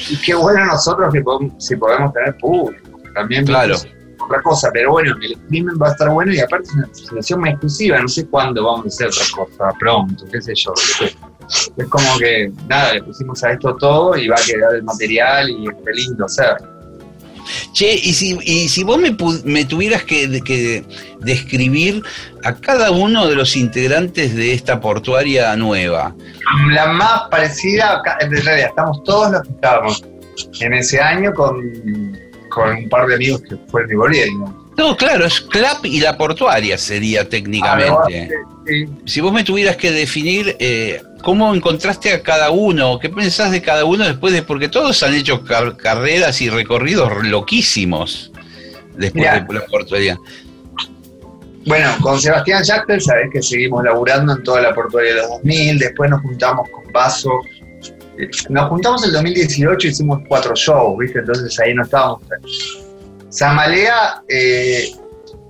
[0.10, 2.90] Y qué bueno nosotros que podemos, si podemos tener público.
[3.14, 3.74] También Claro.
[3.76, 3.86] es
[4.24, 7.40] otra cosa, pero bueno, el streaming va a estar bueno y aparte es una presentación
[7.42, 8.00] muy exclusiva.
[8.00, 10.74] No sé cuándo vamos a hacer otra cosa, pronto, qué sé yo.
[10.76, 11.18] ¿viste?
[11.78, 15.50] Es como que, nada, le pusimos a esto todo y va a quedar el material
[15.50, 15.76] y es
[16.08, 16.56] lindo hacer.
[17.74, 20.84] Che, y si, y si vos me, tuvieras que, que
[21.20, 22.04] describir
[22.44, 26.16] a cada uno de los integrantes de esta portuaria nueva,
[26.70, 30.04] La más parecida, en realidad, estamos todos los que estábamos
[30.60, 31.62] en ese año con,
[32.50, 34.18] con un par de amigos que fueron y.
[34.78, 38.30] No, claro, es CLAP y la portuaria sería técnicamente.
[38.66, 38.86] Sí.
[39.06, 43.62] Si vos me tuvieras que definir eh, cómo encontraste a cada uno, qué pensás de
[43.62, 48.32] cada uno después de, porque todos han hecho car- carreras y recorridos loquísimos
[48.96, 49.40] después Mirá.
[49.40, 50.18] de la portuaria.
[51.66, 55.78] Bueno, con Sebastián Yachtel, sabés que seguimos laburando en toda la portuaria de los 2000,
[55.80, 57.32] después nos juntamos con Vaso.
[58.18, 61.20] Eh, Nos juntamos en el 2018 y hicimos cuatro shows, ¿viste?
[61.20, 62.22] Entonces ahí no estábamos.
[63.30, 64.90] Samalea, eh,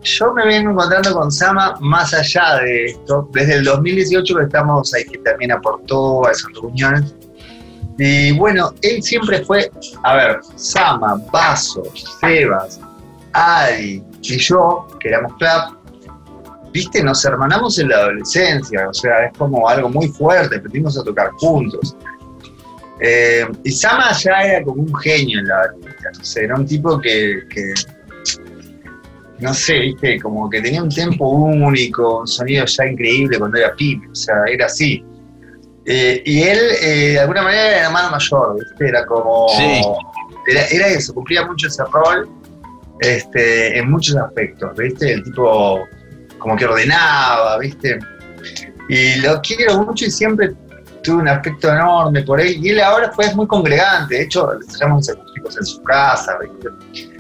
[0.04, 3.30] yo me vengo encontrando con Sama más allá de esto.
[3.34, 7.16] Desde el 2018 que estamos ahí, que también aportó a esas reuniones.
[7.97, 9.70] Y bueno, él siempre fue,
[10.04, 11.84] a ver, Sama, Vaso,
[12.20, 12.80] Sebas,
[13.34, 15.78] Adi y yo, que éramos club,
[16.74, 21.04] viste, nos hermanamos en la adolescencia, o sea, es como algo muy fuerte, aprendimos a
[21.04, 21.95] tocar juntos.
[23.02, 25.62] Eh, y Sama ya era como un genio en la
[26.22, 27.74] sea, era un tipo que, que,
[29.42, 33.76] no sé, viste, como que tenía un tempo único, un sonido ya increíble cuando era
[33.76, 35.04] pibe, o sea, era así.
[35.86, 39.48] Eh, y él, eh, de alguna manera, era hermano mayor, viste, era como...
[39.50, 39.82] Sí.
[40.48, 42.28] Era, era eso, cumplía mucho ese rol
[43.02, 45.14] este, en muchos aspectos, ¿viste?
[45.14, 45.88] El tipo
[46.38, 48.00] como que ordenaba, ¿viste?
[48.89, 50.52] Y lo quiero mucho y siempre
[51.04, 52.58] tuve un aspecto enorme por él.
[52.64, 57.11] Y él ahora fue muy congregante, de hecho, le ensayamos acústicos en su casa, ¿viste?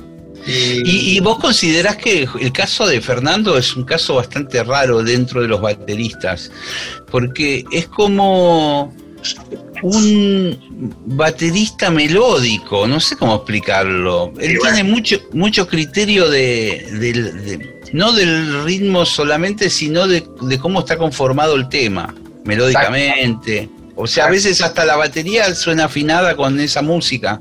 [0.45, 5.03] Y, ¿Y, y vos considerás que el caso de Fernando es un caso bastante raro
[5.03, 6.51] dentro de los bateristas?
[7.09, 8.93] Porque es como
[9.83, 14.33] un baterista melódico, no sé cómo explicarlo.
[14.39, 14.75] Él bueno.
[14.75, 21.55] tiene mucho, mucho criterio de- no del ritmo solamente, sino de, de cómo está conformado
[21.55, 22.13] el tema,
[22.45, 23.69] melódicamente.
[23.95, 27.39] O sea, a veces hasta la batería suena afinada con esa música.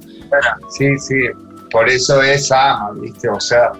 [0.76, 1.14] sí, sí,
[1.70, 3.28] por eso es ama, ¿viste?
[3.28, 3.72] O sea,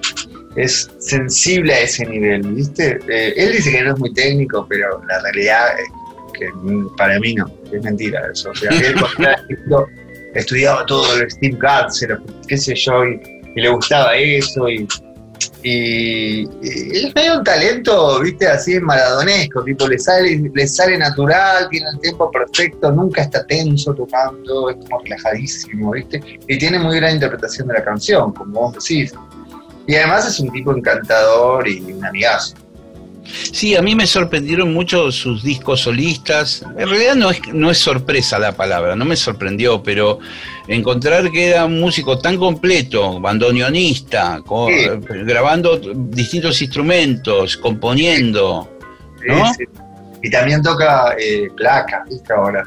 [0.57, 2.99] es sensible a ese nivel, ¿viste?
[3.09, 6.51] Eh, él dice que no es muy técnico, pero la realidad es que
[6.97, 8.51] para mí no, es mentira eso.
[8.51, 8.95] O sea, él
[10.35, 11.91] estudiaba todo Steve Gadd,
[12.47, 13.21] qué sé yo, y,
[13.57, 14.87] y le gustaba eso, y,
[15.63, 18.47] y, él tenía un talento, ¿viste?
[18.47, 23.95] Así maradonesco, tipo, le sale, le sale natural, tiene el tiempo perfecto, nunca está tenso
[23.95, 26.23] tocando, es como relajadísimo, ¿viste?
[26.49, 29.13] Y tiene muy gran interpretación de la canción, como vos decís.
[29.87, 32.55] Y además es un tipo encantador y un amigazo.
[33.53, 36.65] Sí, a mí me sorprendieron mucho sus discos solistas.
[36.77, 40.19] En realidad no es, no es sorpresa la palabra, no me sorprendió, pero
[40.75, 44.89] encontrar que era un músico tan completo, bandoneonista, Sí.
[45.25, 48.69] grabando distintos instrumentos, componiendo.
[49.27, 49.47] ¿No?
[49.53, 49.65] Sí, sí.
[50.23, 52.33] Y también toca eh, placa, ¿viste?
[52.33, 52.63] Ahora.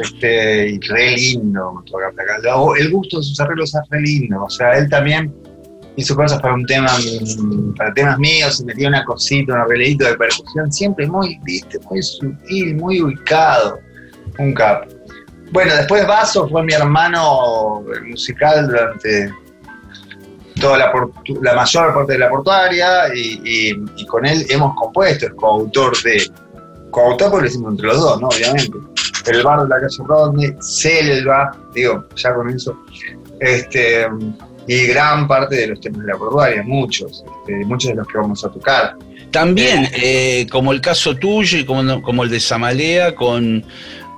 [0.00, 2.38] Este, y re lindo toca placa.
[2.42, 4.42] Lo- El gusto de sus arreglos es re lindo.
[4.44, 5.32] O sea, él también
[5.96, 6.88] hizo cosas para un tema,
[7.76, 12.02] para temas míos, y metía una cosita, un arregladito de percusión, siempre muy, viste, muy
[12.02, 13.78] sutil, muy ubicado.
[14.38, 14.90] Un capo.
[15.54, 19.32] Bueno, después Vaso fue mi hermano musical durante
[20.60, 20.92] toda la,
[21.42, 26.28] la mayor parte de la portuaria y con él hemos compuesto, es coautor de,
[26.94, 28.28] coautor porque lo hicimos entre los dos, ¿no?
[28.28, 28.78] Obviamente.
[29.26, 32.76] El bar de la calle Rodney, Selva, digo, ya con eso,
[33.40, 34.06] este,
[34.66, 38.18] y gran parte de los temas de la portuaria, muchos, este, muchos de los que
[38.18, 38.96] vamos a tocar.
[39.30, 43.64] También, eh, como el caso tuyo y como, como el de Samalea, con,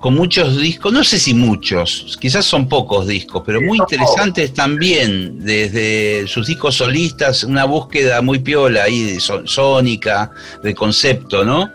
[0.06, 5.44] con muchos discos, no sé si muchos, quizás son pocos discos, pero muy interesantes también,
[5.44, 10.30] desde sus discos solistas, una búsqueda muy piola ahí, de sónica,
[10.62, 11.68] de concepto, ¿no?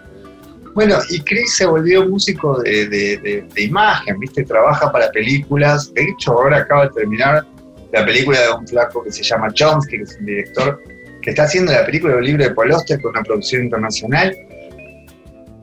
[0.74, 4.46] Bueno, y Chris se volvió músico de, imagen, ¿viste?
[4.46, 5.94] Trabaja para películas.
[5.94, 7.46] De hecho, ahora acaba de terminar
[7.92, 10.82] la película de un flaco que se llama Chomsky, que es un director
[11.22, 14.34] que está haciendo la película del libro de Paul Auster con una producción internacional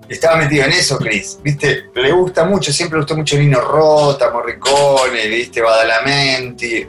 [0.09, 1.91] estaba metido en eso, Chris, ¿viste?
[1.95, 5.61] Le gusta mucho, siempre le gustó mucho Nino Rota, Morricone, ¿viste?
[5.61, 6.87] Badalamenti,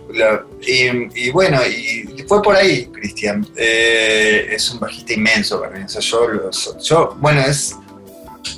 [0.61, 3.45] y, bueno, y fue por ahí, Cristian.
[3.55, 6.49] Eh, es un bajista inmenso para yo,
[6.81, 7.75] yo, bueno, es...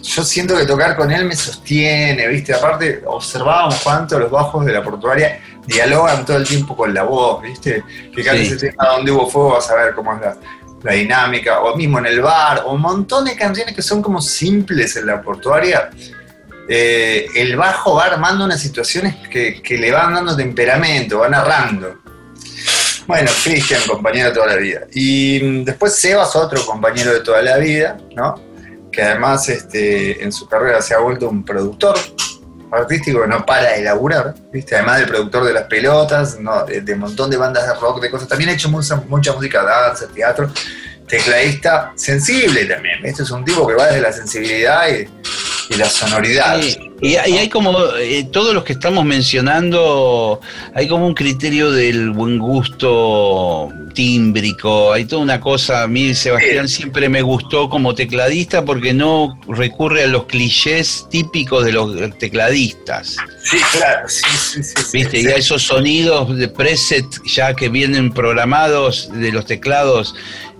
[0.04, 2.54] Yo siento que tocar con él me sostiene, ¿viste?
[2.54, 7.42] Aparte, observábamos cuánto los bajos de la portuaria dialogan todo el tiempo con la voz,
[7.42, 7.84] ¿viste?
[8.14, 10.38] Que cada vez a donde hubo fuego vas a ver cómo es la
[10.84, 14.22] la dinámica, o mismo en el bar, o un montón de canciones que son como
[14.22, 15.90] simples en la portuaria,
[16.68, 22.00] eh, el bajo va armando unas situaciones que, le van dando temperamento, va narrando.
[23.08, 24.82] Bueno, Cristian, compañero de toda la vida.
[24.94, 28.36] Y después Sebas, otro compañero de toda la vida, ¿no?
[28.92, 31.98] Que además este, en su carrera se ha vuelto un productor
[32.72, 34.76] artístico que no para de laburar, ¿viste?
[34.76, 38.28] Además del productor de las pelotas, de, un montón de bandas de rock, de cosas.
[38.28, 40.50] También ha hecho mucha, mucha música, danza, teatro.
[41.08, 43.06] Tecladista sensible también.
[43.06, 45.10] Este es un tipo que va desde la sensibilidad y,
[45.78, 46.62] la sonoridad.
[47.04, 50.40] Y, hay como, eh, todos los que estamos mencionando,
[50.76, 56.70] hay como un criterio del buen gusto tímbrico, hay toda una cosa, a mí Sebastián
[56.70, 63.18] siempre me gustó como tecladista porque no recurre a los clichés típicos de los tecladistas.
[63.44, 65.22] Sí, claro, sí, sí, ¿Viste?
[65.22, 70.14] y a esos sonidos de preset ya que vienen programados de los teclados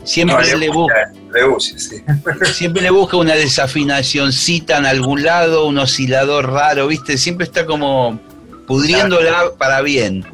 [0.04, 1.12] Siempre le, busca,
[2.54, 7.18] siempre le busca una desafinacióncita en algún lado, un oscilador raro, ¿viste?
[7.18, 8.20] Siempre está como
[8.66, 10.26] pudriéndola para bien.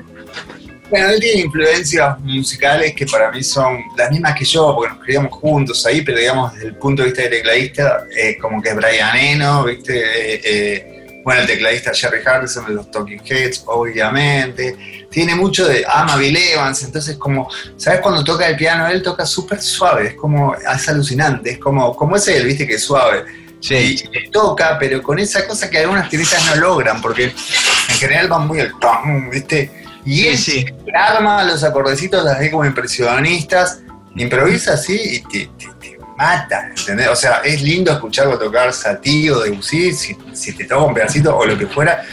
[0.89, 5.03] Bueno, él tiene influencias musicales que para mí son las mismas que yo, porque nos
[5.03, 8.70] criamos juntos ahí, pero digamos desde el punto de vista de tecladista, eh, como que
[8.70, 9.99] es Brian Eno, ¿viste?
[9.99, 10.97] Eh, eh,
[11.28, 15.06] bueno, el tecladista Jerry Harrison de los Talking Heads, obviamente.
[15.12, 18.00] Tiene mucho de ama Bill Evans, entonces como, ¿sabes?
[18.00, 22.16] Cuando toca el piano, él toca súper suave, es como, es alucinante, es como, como
[22.16, 23.26] es él, viste, que es suave.
[23.60, 24.02] Sí.
[24.10, 28.48] Y toca, pero con esa cosa que algunas tiristas no logran, porque en general van
[28.48, 29.70] muy al tom, ¿viste?
[30.06, 30.66] Y él sí.
[30.96, 33.82] arma los acordecitos así como impresionistas,
[34.16, 34.98] improvisa así
[35.30, 37.07] y te, mata, ¿entendés?
[37.09, 41.45] O sea, es lindo escucharlo tocar Satie o Debussy, si, te toca un pedacito o
[41.45, 42.03] lo que fuera,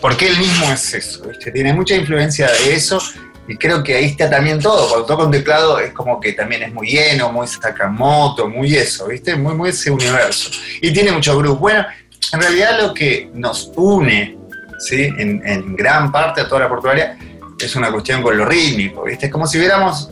[0.00, 1.50] porque él mismo es eso, ¿viste?
[1.50, 2.98] Tiene mucha influencia de eso
[3.46, 4.88] y creo que ahí está también todo.
[4.88, 9.08] Cuando toca un teclado es como que también es muy lleno, muy Sakamoto, muy eso,
[9.08, 9.36] ¿viste?
[9.36, 10.50] Muy, muy ese universo.
[10.80, 11.60] Y tiene mucho grupo.
[11.60, 11.84] Bueno,
[12.32, 14.38] en realidad lo que nos une,
[14.78, 15.10] ¿sí?
[15.18, 17.18] En, gran parte a toda la portuaria
[17.60, 19.26] es una cuestión con lo rítmico, ¿viste?
[19.26, 20.10] Es como si hubiéramos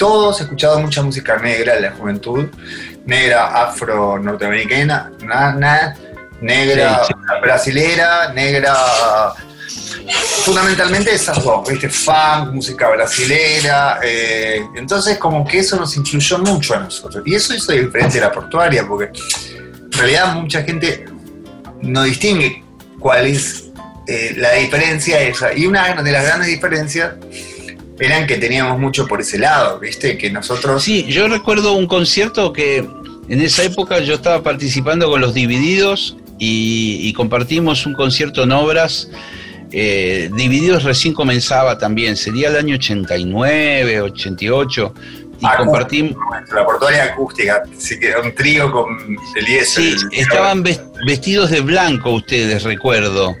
[0.00, 2.48] todos escuchado mucha música negra en la juventud,
[3.04, 5.12] negra afro-norteamericana,
[6.40, 7.02] negra
[7.42, 8.74] brasilera, negra
[10.42, 11.90] fundamentalmente esas dos, ¿viste?
[11.90, 14.00] Funk, música brasilera.
[14.02, 17.22] Eh, entonces, como que eso nos influyó mucho a nosotros.
[17.26, 19.10] Y eso hizo diferente de la portuaria, porque
[19.54, 21.04] en realidad mucha gente
[21.82, 22.64] no distingue
[22.98, 23.64] cuál es
[24.06, 25.52] eh, la diferencia esa.
[25.52, 27.12] Y una de las grandes diferencias
[28.00, 30.16] eran que teníamos mucho por ese lado, ¿viste?
[30.16, 30.82] Que nosotros...
[30.82, 32.78] Sí, yo recuerdo un concierto que
[33.28, 39.10] en esa época yo estaba participando con los Divididos y, compartimos un concierto en obras.
[39.70, 44.94] Eh, Divididos recién comenzaba también, sería el año 89, 88.
[45.38, 46.16] Y compartimos.
[46.54, 49.98] La portuaria acústica, así que un trío con Eliezer.
[49.98, 50.62] Sí, estaban
[51.06, 53.36] vestidos de blanco ustedes, recuerdo.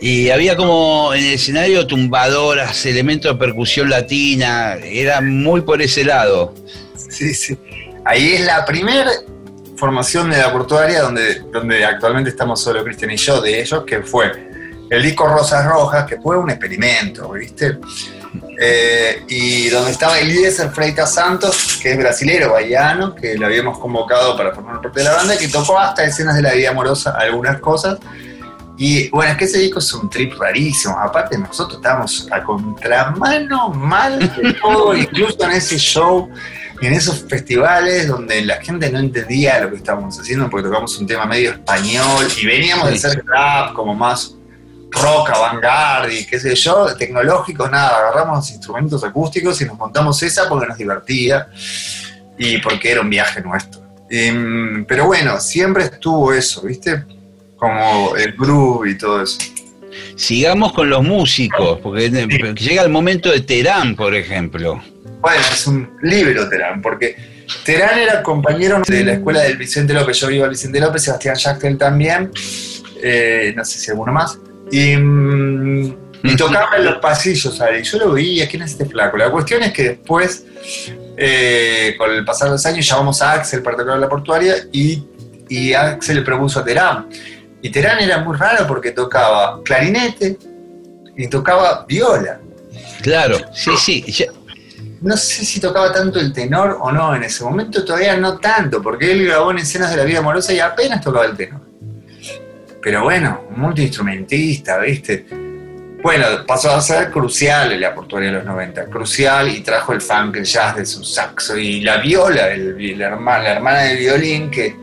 [0.00, 6.04] Y había como en el escenario tumbadoras, elementos de percusión latina, era muy por ese
[6.04, 6.54] lado.
[7.08, 7.58] Sí, sí.
[8.04, 9.10] Ahí es la primera
[9.76, 14.02] formación de la portuaria donde, donde actualmente estamos solo Cristian y yo de ellos, que
[14.02, 14.48] fue
[14.90, 17.78] el disco Rosas Rojas, que fue un experimento, ¿viste?
[18.60, 24.36] Eh, y donde estaba Eliezer Freitas Santos, que es brasilero, bahiano, que lo habíamos convocado
[24.36, 27.60] para formar parte de la banda, que tocó hasta escenas de la vida amorosa, algunas
[27.60, 27.98] cosas,
[28.80, 30.96] y bueno, es que ese disco es un trip rarísimo.
[30.96, 36.30] Aparte, nosotros estábamos a contramano mal de todo, incluso en ese show,
[36.80, 41.08] en esos festivales donde la gente no entendía lo que estábamos haciendo porque tocamos un
[41.08, 44.36] tema medio español y veníamos de ser rap, como más
[44.92, 47.98] rock, avant y qué sé yo, tecnológicos, nada.
[47.98, 51.48] Agarramos los instrumentos acústicos y nos montamos esa porque nos divertía
[52.38, 53.82] y porque era un viaje nuestro.
[54.08, 57.17] Em, pero bueno, siempre estuvo eso, ¿viste?
[57.58, 59.38] Como el groove y todo eso.
[60.16, 64.82] Sigamos con los músicos, porque llega el momento de Terán, por ejemplo.
[65.20, 67.16] Bueno, es un libro Terán, porque
[67.64, 70.18] Terán era compañero de la escuela del Vicente López.
[70.20, 72.30] Yo iba al Vicente López, Sebastián Yachtel también,
[73.02, 74.38] eh, no sé si alguno más.
[74.70, 79.16] Y, mm, y tocaba en los pasillos, y yo lo veía, ¿quién es este flaco?
[79.16, 80.44] La cuestión es que después,
[81.16, 85.04] eh, con el pasar de los años, llamamos a Axel para tocar la portuaria y,
[85.48, 87.06] y Axel le propuso a Terán.
[87.62, 90.38] Y Terán era muy raro porque tocaba clarinete
[91.16, 92.40] y tocaba viola.
[93.02, 94.26] Claro, sí, sí.
[95.00, 98.82] No sé si tocaba tanto el tenor o no en ese momento, todavía no tanto,
[98.82, 101.60] porque él grabó en escenas de la vida amorosa y apenas tocaba el tenor.
[102.82, 105.26] Pero bueno, multiinstrumentista, ¿viste?
[106.02, 110.00] Bueno, pasó a ser crucial en la portuaria de los 90, crucial y trajo el
[110.00, 113.98] funk, el jazz de su saxo y la viola, el, la, hermana, la hermana del
[113.98, 114.76] violín que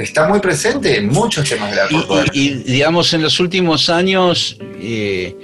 [0.00, 2.32] que está muy presente en muchos temas de la portuaria.
[2.32, 5.36] Y, digamos, en los últimos años eh,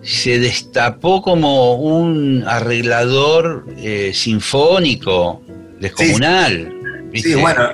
[0.00, 5.42] se destapó como un arreglador eh, sinfónico,
[5.80, 6.72] descomunal.
[7.14, 7.70] Sí, bueno,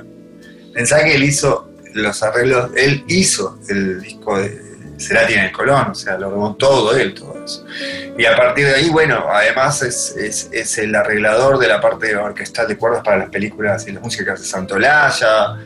[0.73, 4.59] pensá que él hizo los arreglos, él hizo el disco de
[4.97, 7.63] Cerati en el Colón, o sea, lo grabó todo él, todo eso.
[8.17, 12.67] Y a partir de ahí, bueno, además es, es, el arreglador de la parte orquestal
[12.67, 15.59] de cuerdas para las películas y la música que hace Santolaya,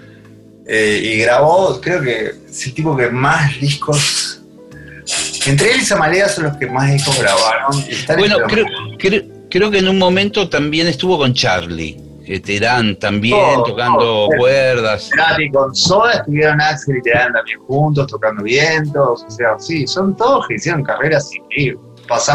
[0.68, 4.42] eh, y grabó, creo que es el tipo que más discos.
[5.46, 7.84] Entre él y Samalea son los que más discos grabaron.
[8.18, 8.66] bueno, creo,
[9.50, 12.04] creo, que en un momento también estuvo con Charlie.
[12.44, 15.10] Terán también tocando cuerdas.
[15.40, 19.24] Y con Soda estuvieron Axel y Terán también juntos tocando vientos.
[19.26, 21.88] O sea, sí, son todos que hicieron carreras increíbles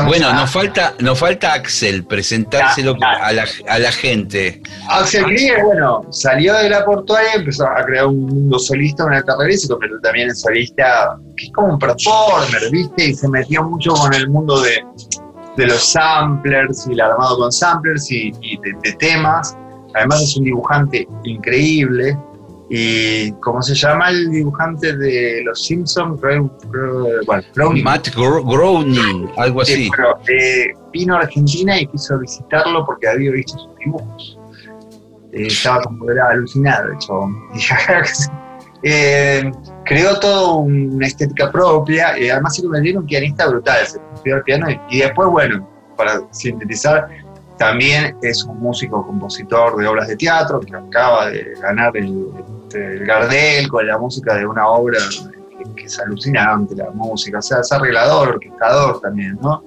[0.07, 4.63] bueno, nos falta, nos falta Axel presentárselo A, la, a, la, gente.
[4.89, 9.23] Axel Krieger, bueno, salió de la portuaria y empezó a crear un mundo solista, una
[9.23, 13.05] carrera y se convirtió también en solista, que es como un performer, ¿viste?
[13.07, 14.85] Y se metió mucho con el mundo de,
[15.57, 19.57] los samplers y el armado con samplers y, de temas.
[19.95, 22.17] Además es un dibujante increíble,
[22.75, 26.19] y ¿cómo se llama el dibujante de Los Simpsons?
[27.83, 29.91] Matt Groening, algo así.
[30.27, 34.39] Eh, vino a Argentina y quiso visitarlo porque había visto sus dibujos.
[35.33, 37.29] Eh, estaba como era alucinado, de hecho.
[38.85, 39.53] eh,
[39.85, 43.87] creó toda una estética propia y además se convirtió en un pianista brutal.
[43.87, 45.69] Se convirtió al piano y, después, bueno,
[45.99, 47.07] para sintetizar,
[47.59, 52.31] también es un músico compositor de obras de teatro que acaba de ganar el
[52.73, 54.99] este, el Gardel con la música de una obra
[55.77, 59.63] que, es alucinante, la música, o sea, es arreglador, orquestador también, ¿no?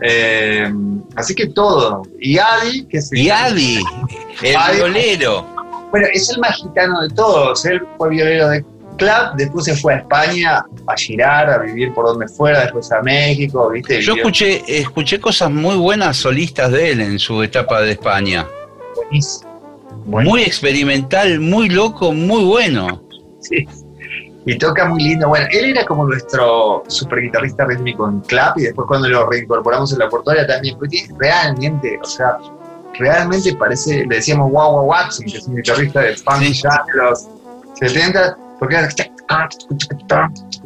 [0.00, 0.72] Eh,
[1.16, 2.02] así que todo.
[2.18, 3.18] Y Adi, que es el...
[3.18, 3.80] Y Adi,
[4.42, 5.46] el violero.
[5.90, 7.64] Bueno, es el más gitano de todos.
[7.66, 8.64] Él fue violero de
[8.96, 13.02] club, después se fue a España a girar, a vivir por donde fuera, después a
[13.02, 14.00] México, ¿viste?
[14.00, 18.46] Yo escuché, escuché cosas muy buenas solistas de él en su etapa de España.
[18.96, 19.53] Buenísimo.
[20.06, 23.02] Muy experimental, muy loco, muy bueno.
[23.40, 23.66] Sí.
[24.46, 25.28] Y toca muy lindo.
[25.28, 29.92] Bueno, él era como nuestro super guitarrista rítmico en Clap y después cuando lo reincorporamos
[29.92, 32.36] en la portuaria también, porque realmente, o sea,
[32.98, 37.02] realmente parece, le decíamos Wow Wow Watson, que es un guitarrista de funk ya de
[37.02, 37.26] los
[37.74, 38.76] 70, porque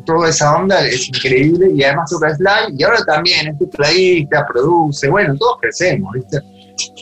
[0.05, 5.09] toda esa onda es increíble y además toca slide y ahora también es tecladista, produce,
[5.09, 6.41] bueno, todos crecemos, ¿viste?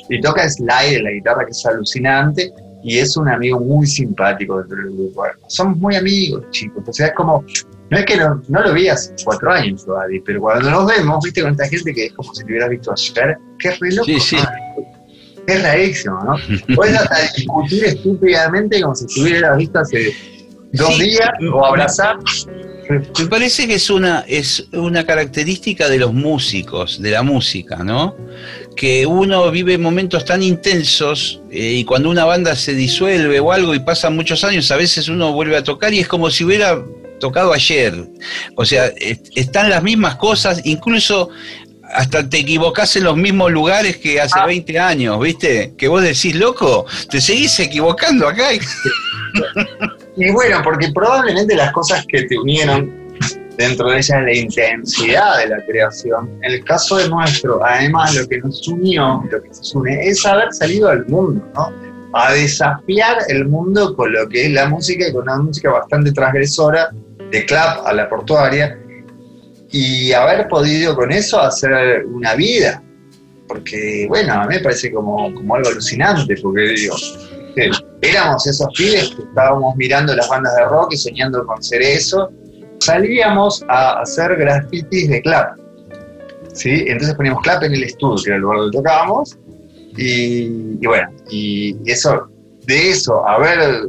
[0.08, 2.52] Y toca slide en la guitarra que es alucinante
[2.82, 5.24] y es un amigo muy simpático dentro del grupo.
[5.48, 6.84] Somos muy amigos, chicos.
[6.86, 7.44] O sea, es como,
[7.90, 11.42] no es que no, lo vi hace cuatro años, Adi, pero cuando nos vemos, viste,
[11.42, 14.06] con esta gente que es como si te hubieras visto ayer, qué reloj.
[14.06, 14.36] Sí, sí.
[15.48, 16.36] Es rarísimo, ¿no?
[16.74, 20.12] Puedes hasta discutir estúpidamente como si te hubieras visto hace
[20.72, 22.18] dos días o abrazar.
[22.18, 22.75] Me
[23.28, 28.14] parece que es una, es una característica de los músicos, de la música, ¿no?
[28.76, 33.74] que uno vive momentos tan intensos eh, y cuando una banda se disuelve o algo
[33.74, 36.84] y pasan muchos años, a veces uno vuelve a tocar y es como si hubiera
[37.18, 37.94] tocado ayer.
[38.54, 38.92] O sea,
[39.34, 41.30] están las mismas cosas, incluso
[41.82, 44.88] hasta te equivocás en los mismos lugares que hace 20 ah.
[44.88, 45.72] años, ¿viste?
[45.78, 48.48] Que vos decís, loco, te seguís equivocando acá.
[50.16, 53.06] y bueno, porque probablemente las cosas que te unieron
[53.56, 56.30] dentro de ella la intensidad de la creación.
[56.42, 60.24] En el caso de nuestro, además, lo que nos unió, lo que nos une, es
[60.24, 61.72] haber salido al mundo, ¿no?
[62.12, 66.12] A desafiar el mundo con lo que es la música y con una música bastante
[66.12, 66.90] transgresora,
[67.30, 68.78] de club a la portuaria,
[69.70, 72.82] y haber podido con eso hacer una vida.
[73.48, 76.96] Porque, bueno, a mí me parece como, como algo alucinante, porque digo,
[78.08, 82.30] éramos esos pibes que estábamos mirando las bandas de rock y soñando con ser eso,
[82.80, 85.58] salíamos a hacer grafitis de clap.
[86.52, 86.84] ¿sí?
[86.86, 89.38] Entonces poníamos clap en el estudio, que era el lugar donde tocábamos,
[89.96, 92.28] y, bueno, y eso,
[92.66, 93.88] de eso, haber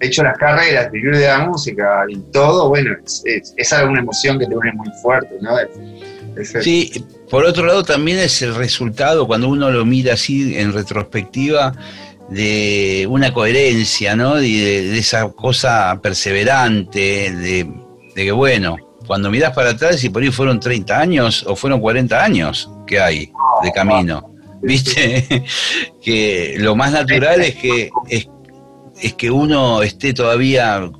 [0.00, 4.38] hecho las carreras, vivir de la música y todo, bueno, es, es, es alguna emoción
[4.38, 5.56] que te une muy fuerte, ¿no?
[6.60, 6.92] Sí,
[7.30, 11.72] por otro lado también es el resultado, cuando uno lo mira así en retrospectiva,
[12.30, 14.40] de una coherencia, ¿no?
[14.40, 17.70] Y de, de esa cosa perseverante, de,
[18.14, 21.80] de que bueno, cuando miras para atrás y por ahí fueron 30 años o fueron
[21.80, 25.44] 40 años que hay de camino, ¿viste?
[26.02, 28.28] que lo más natural es que, es,
[29.00, 30.90] es que uno esté todavía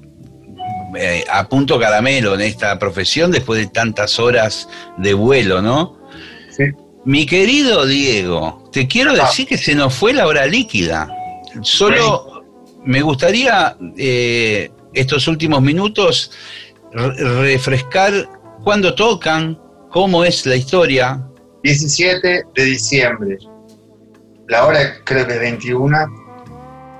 [0.96, 5.98] eh, a punto caramelo en esta profesión después de tantas horas de vuelo, ¿no?
[6.50, 6.64] Sí.
[7.04, 11.08] Mi querido Diego, te quiero decir que se nos fue la hora líquida.
[11.62, 12.44] Solo
[12.84, 16.30] me gustaría eh, estos últimos minutos
[16.92, 18.12] re- refrescar
[18.62, 19.58] cuándo tocan,
[19.90, 21.22] cómo es la historia.
[21.62, 23.38] 17 de diciembre.
[24.48, 25.96] La hora creo que es 21.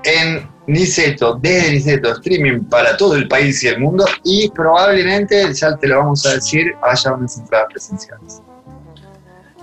[0.03, 4.05] En Niceto, desde Niceto, streaming para todo el país y el mundo.
[4.25, 8.41] Y probablemente, ya te lo vamos a decir, haya unas entradas presenciales.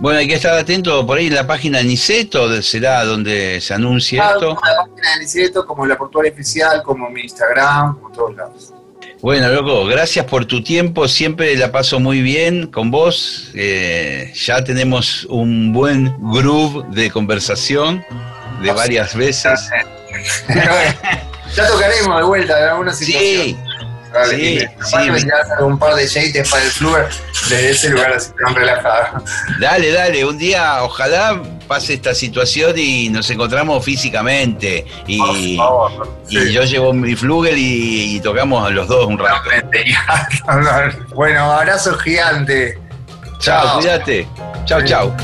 [0.00, 3.74] Bueno, hay que estar atento por ahí en la página de Niceto, será donde se
[3.74, 4.54] anuncie Ah, esto.
[4.54, 8.74] como la página de Niceto, como la portuaria oficial, como mi Instagram, como todos lados.
[9.20, 13.50] Bueno, loco, gracias por tu tiempo, siempre la paso muy bien con vos.
[13.54, 18.04] Eh, ya tenemos un buen groove de conversación
[18.62, 19.70] de varias veces.
[21.56, 23.42] ya tocaremos de vuelta en alguna situación.
[23.44, 23.56] Sí,
[24.14, 27.08] Dale, sí, y sí, me- un par de yates para el Fluer
[27.48, 29.24] desde ese lugar así tan relajado.
[29.58, 34.86] dale, dale, un día ojalá pase esta situación y nos encontramos físicamente.
[35.08, 36.08] Y, Por favor.
[36.28, 36.52] y Sí.
[36.52, 39.50] yo llevo mi flugel y, y tocamos los dos un rato.
[41.14, 42.78] bueno, abrazo gigante.
[43.40, 44.28] Chao, cuídate.
[44.64, 45.14] Chao, chao.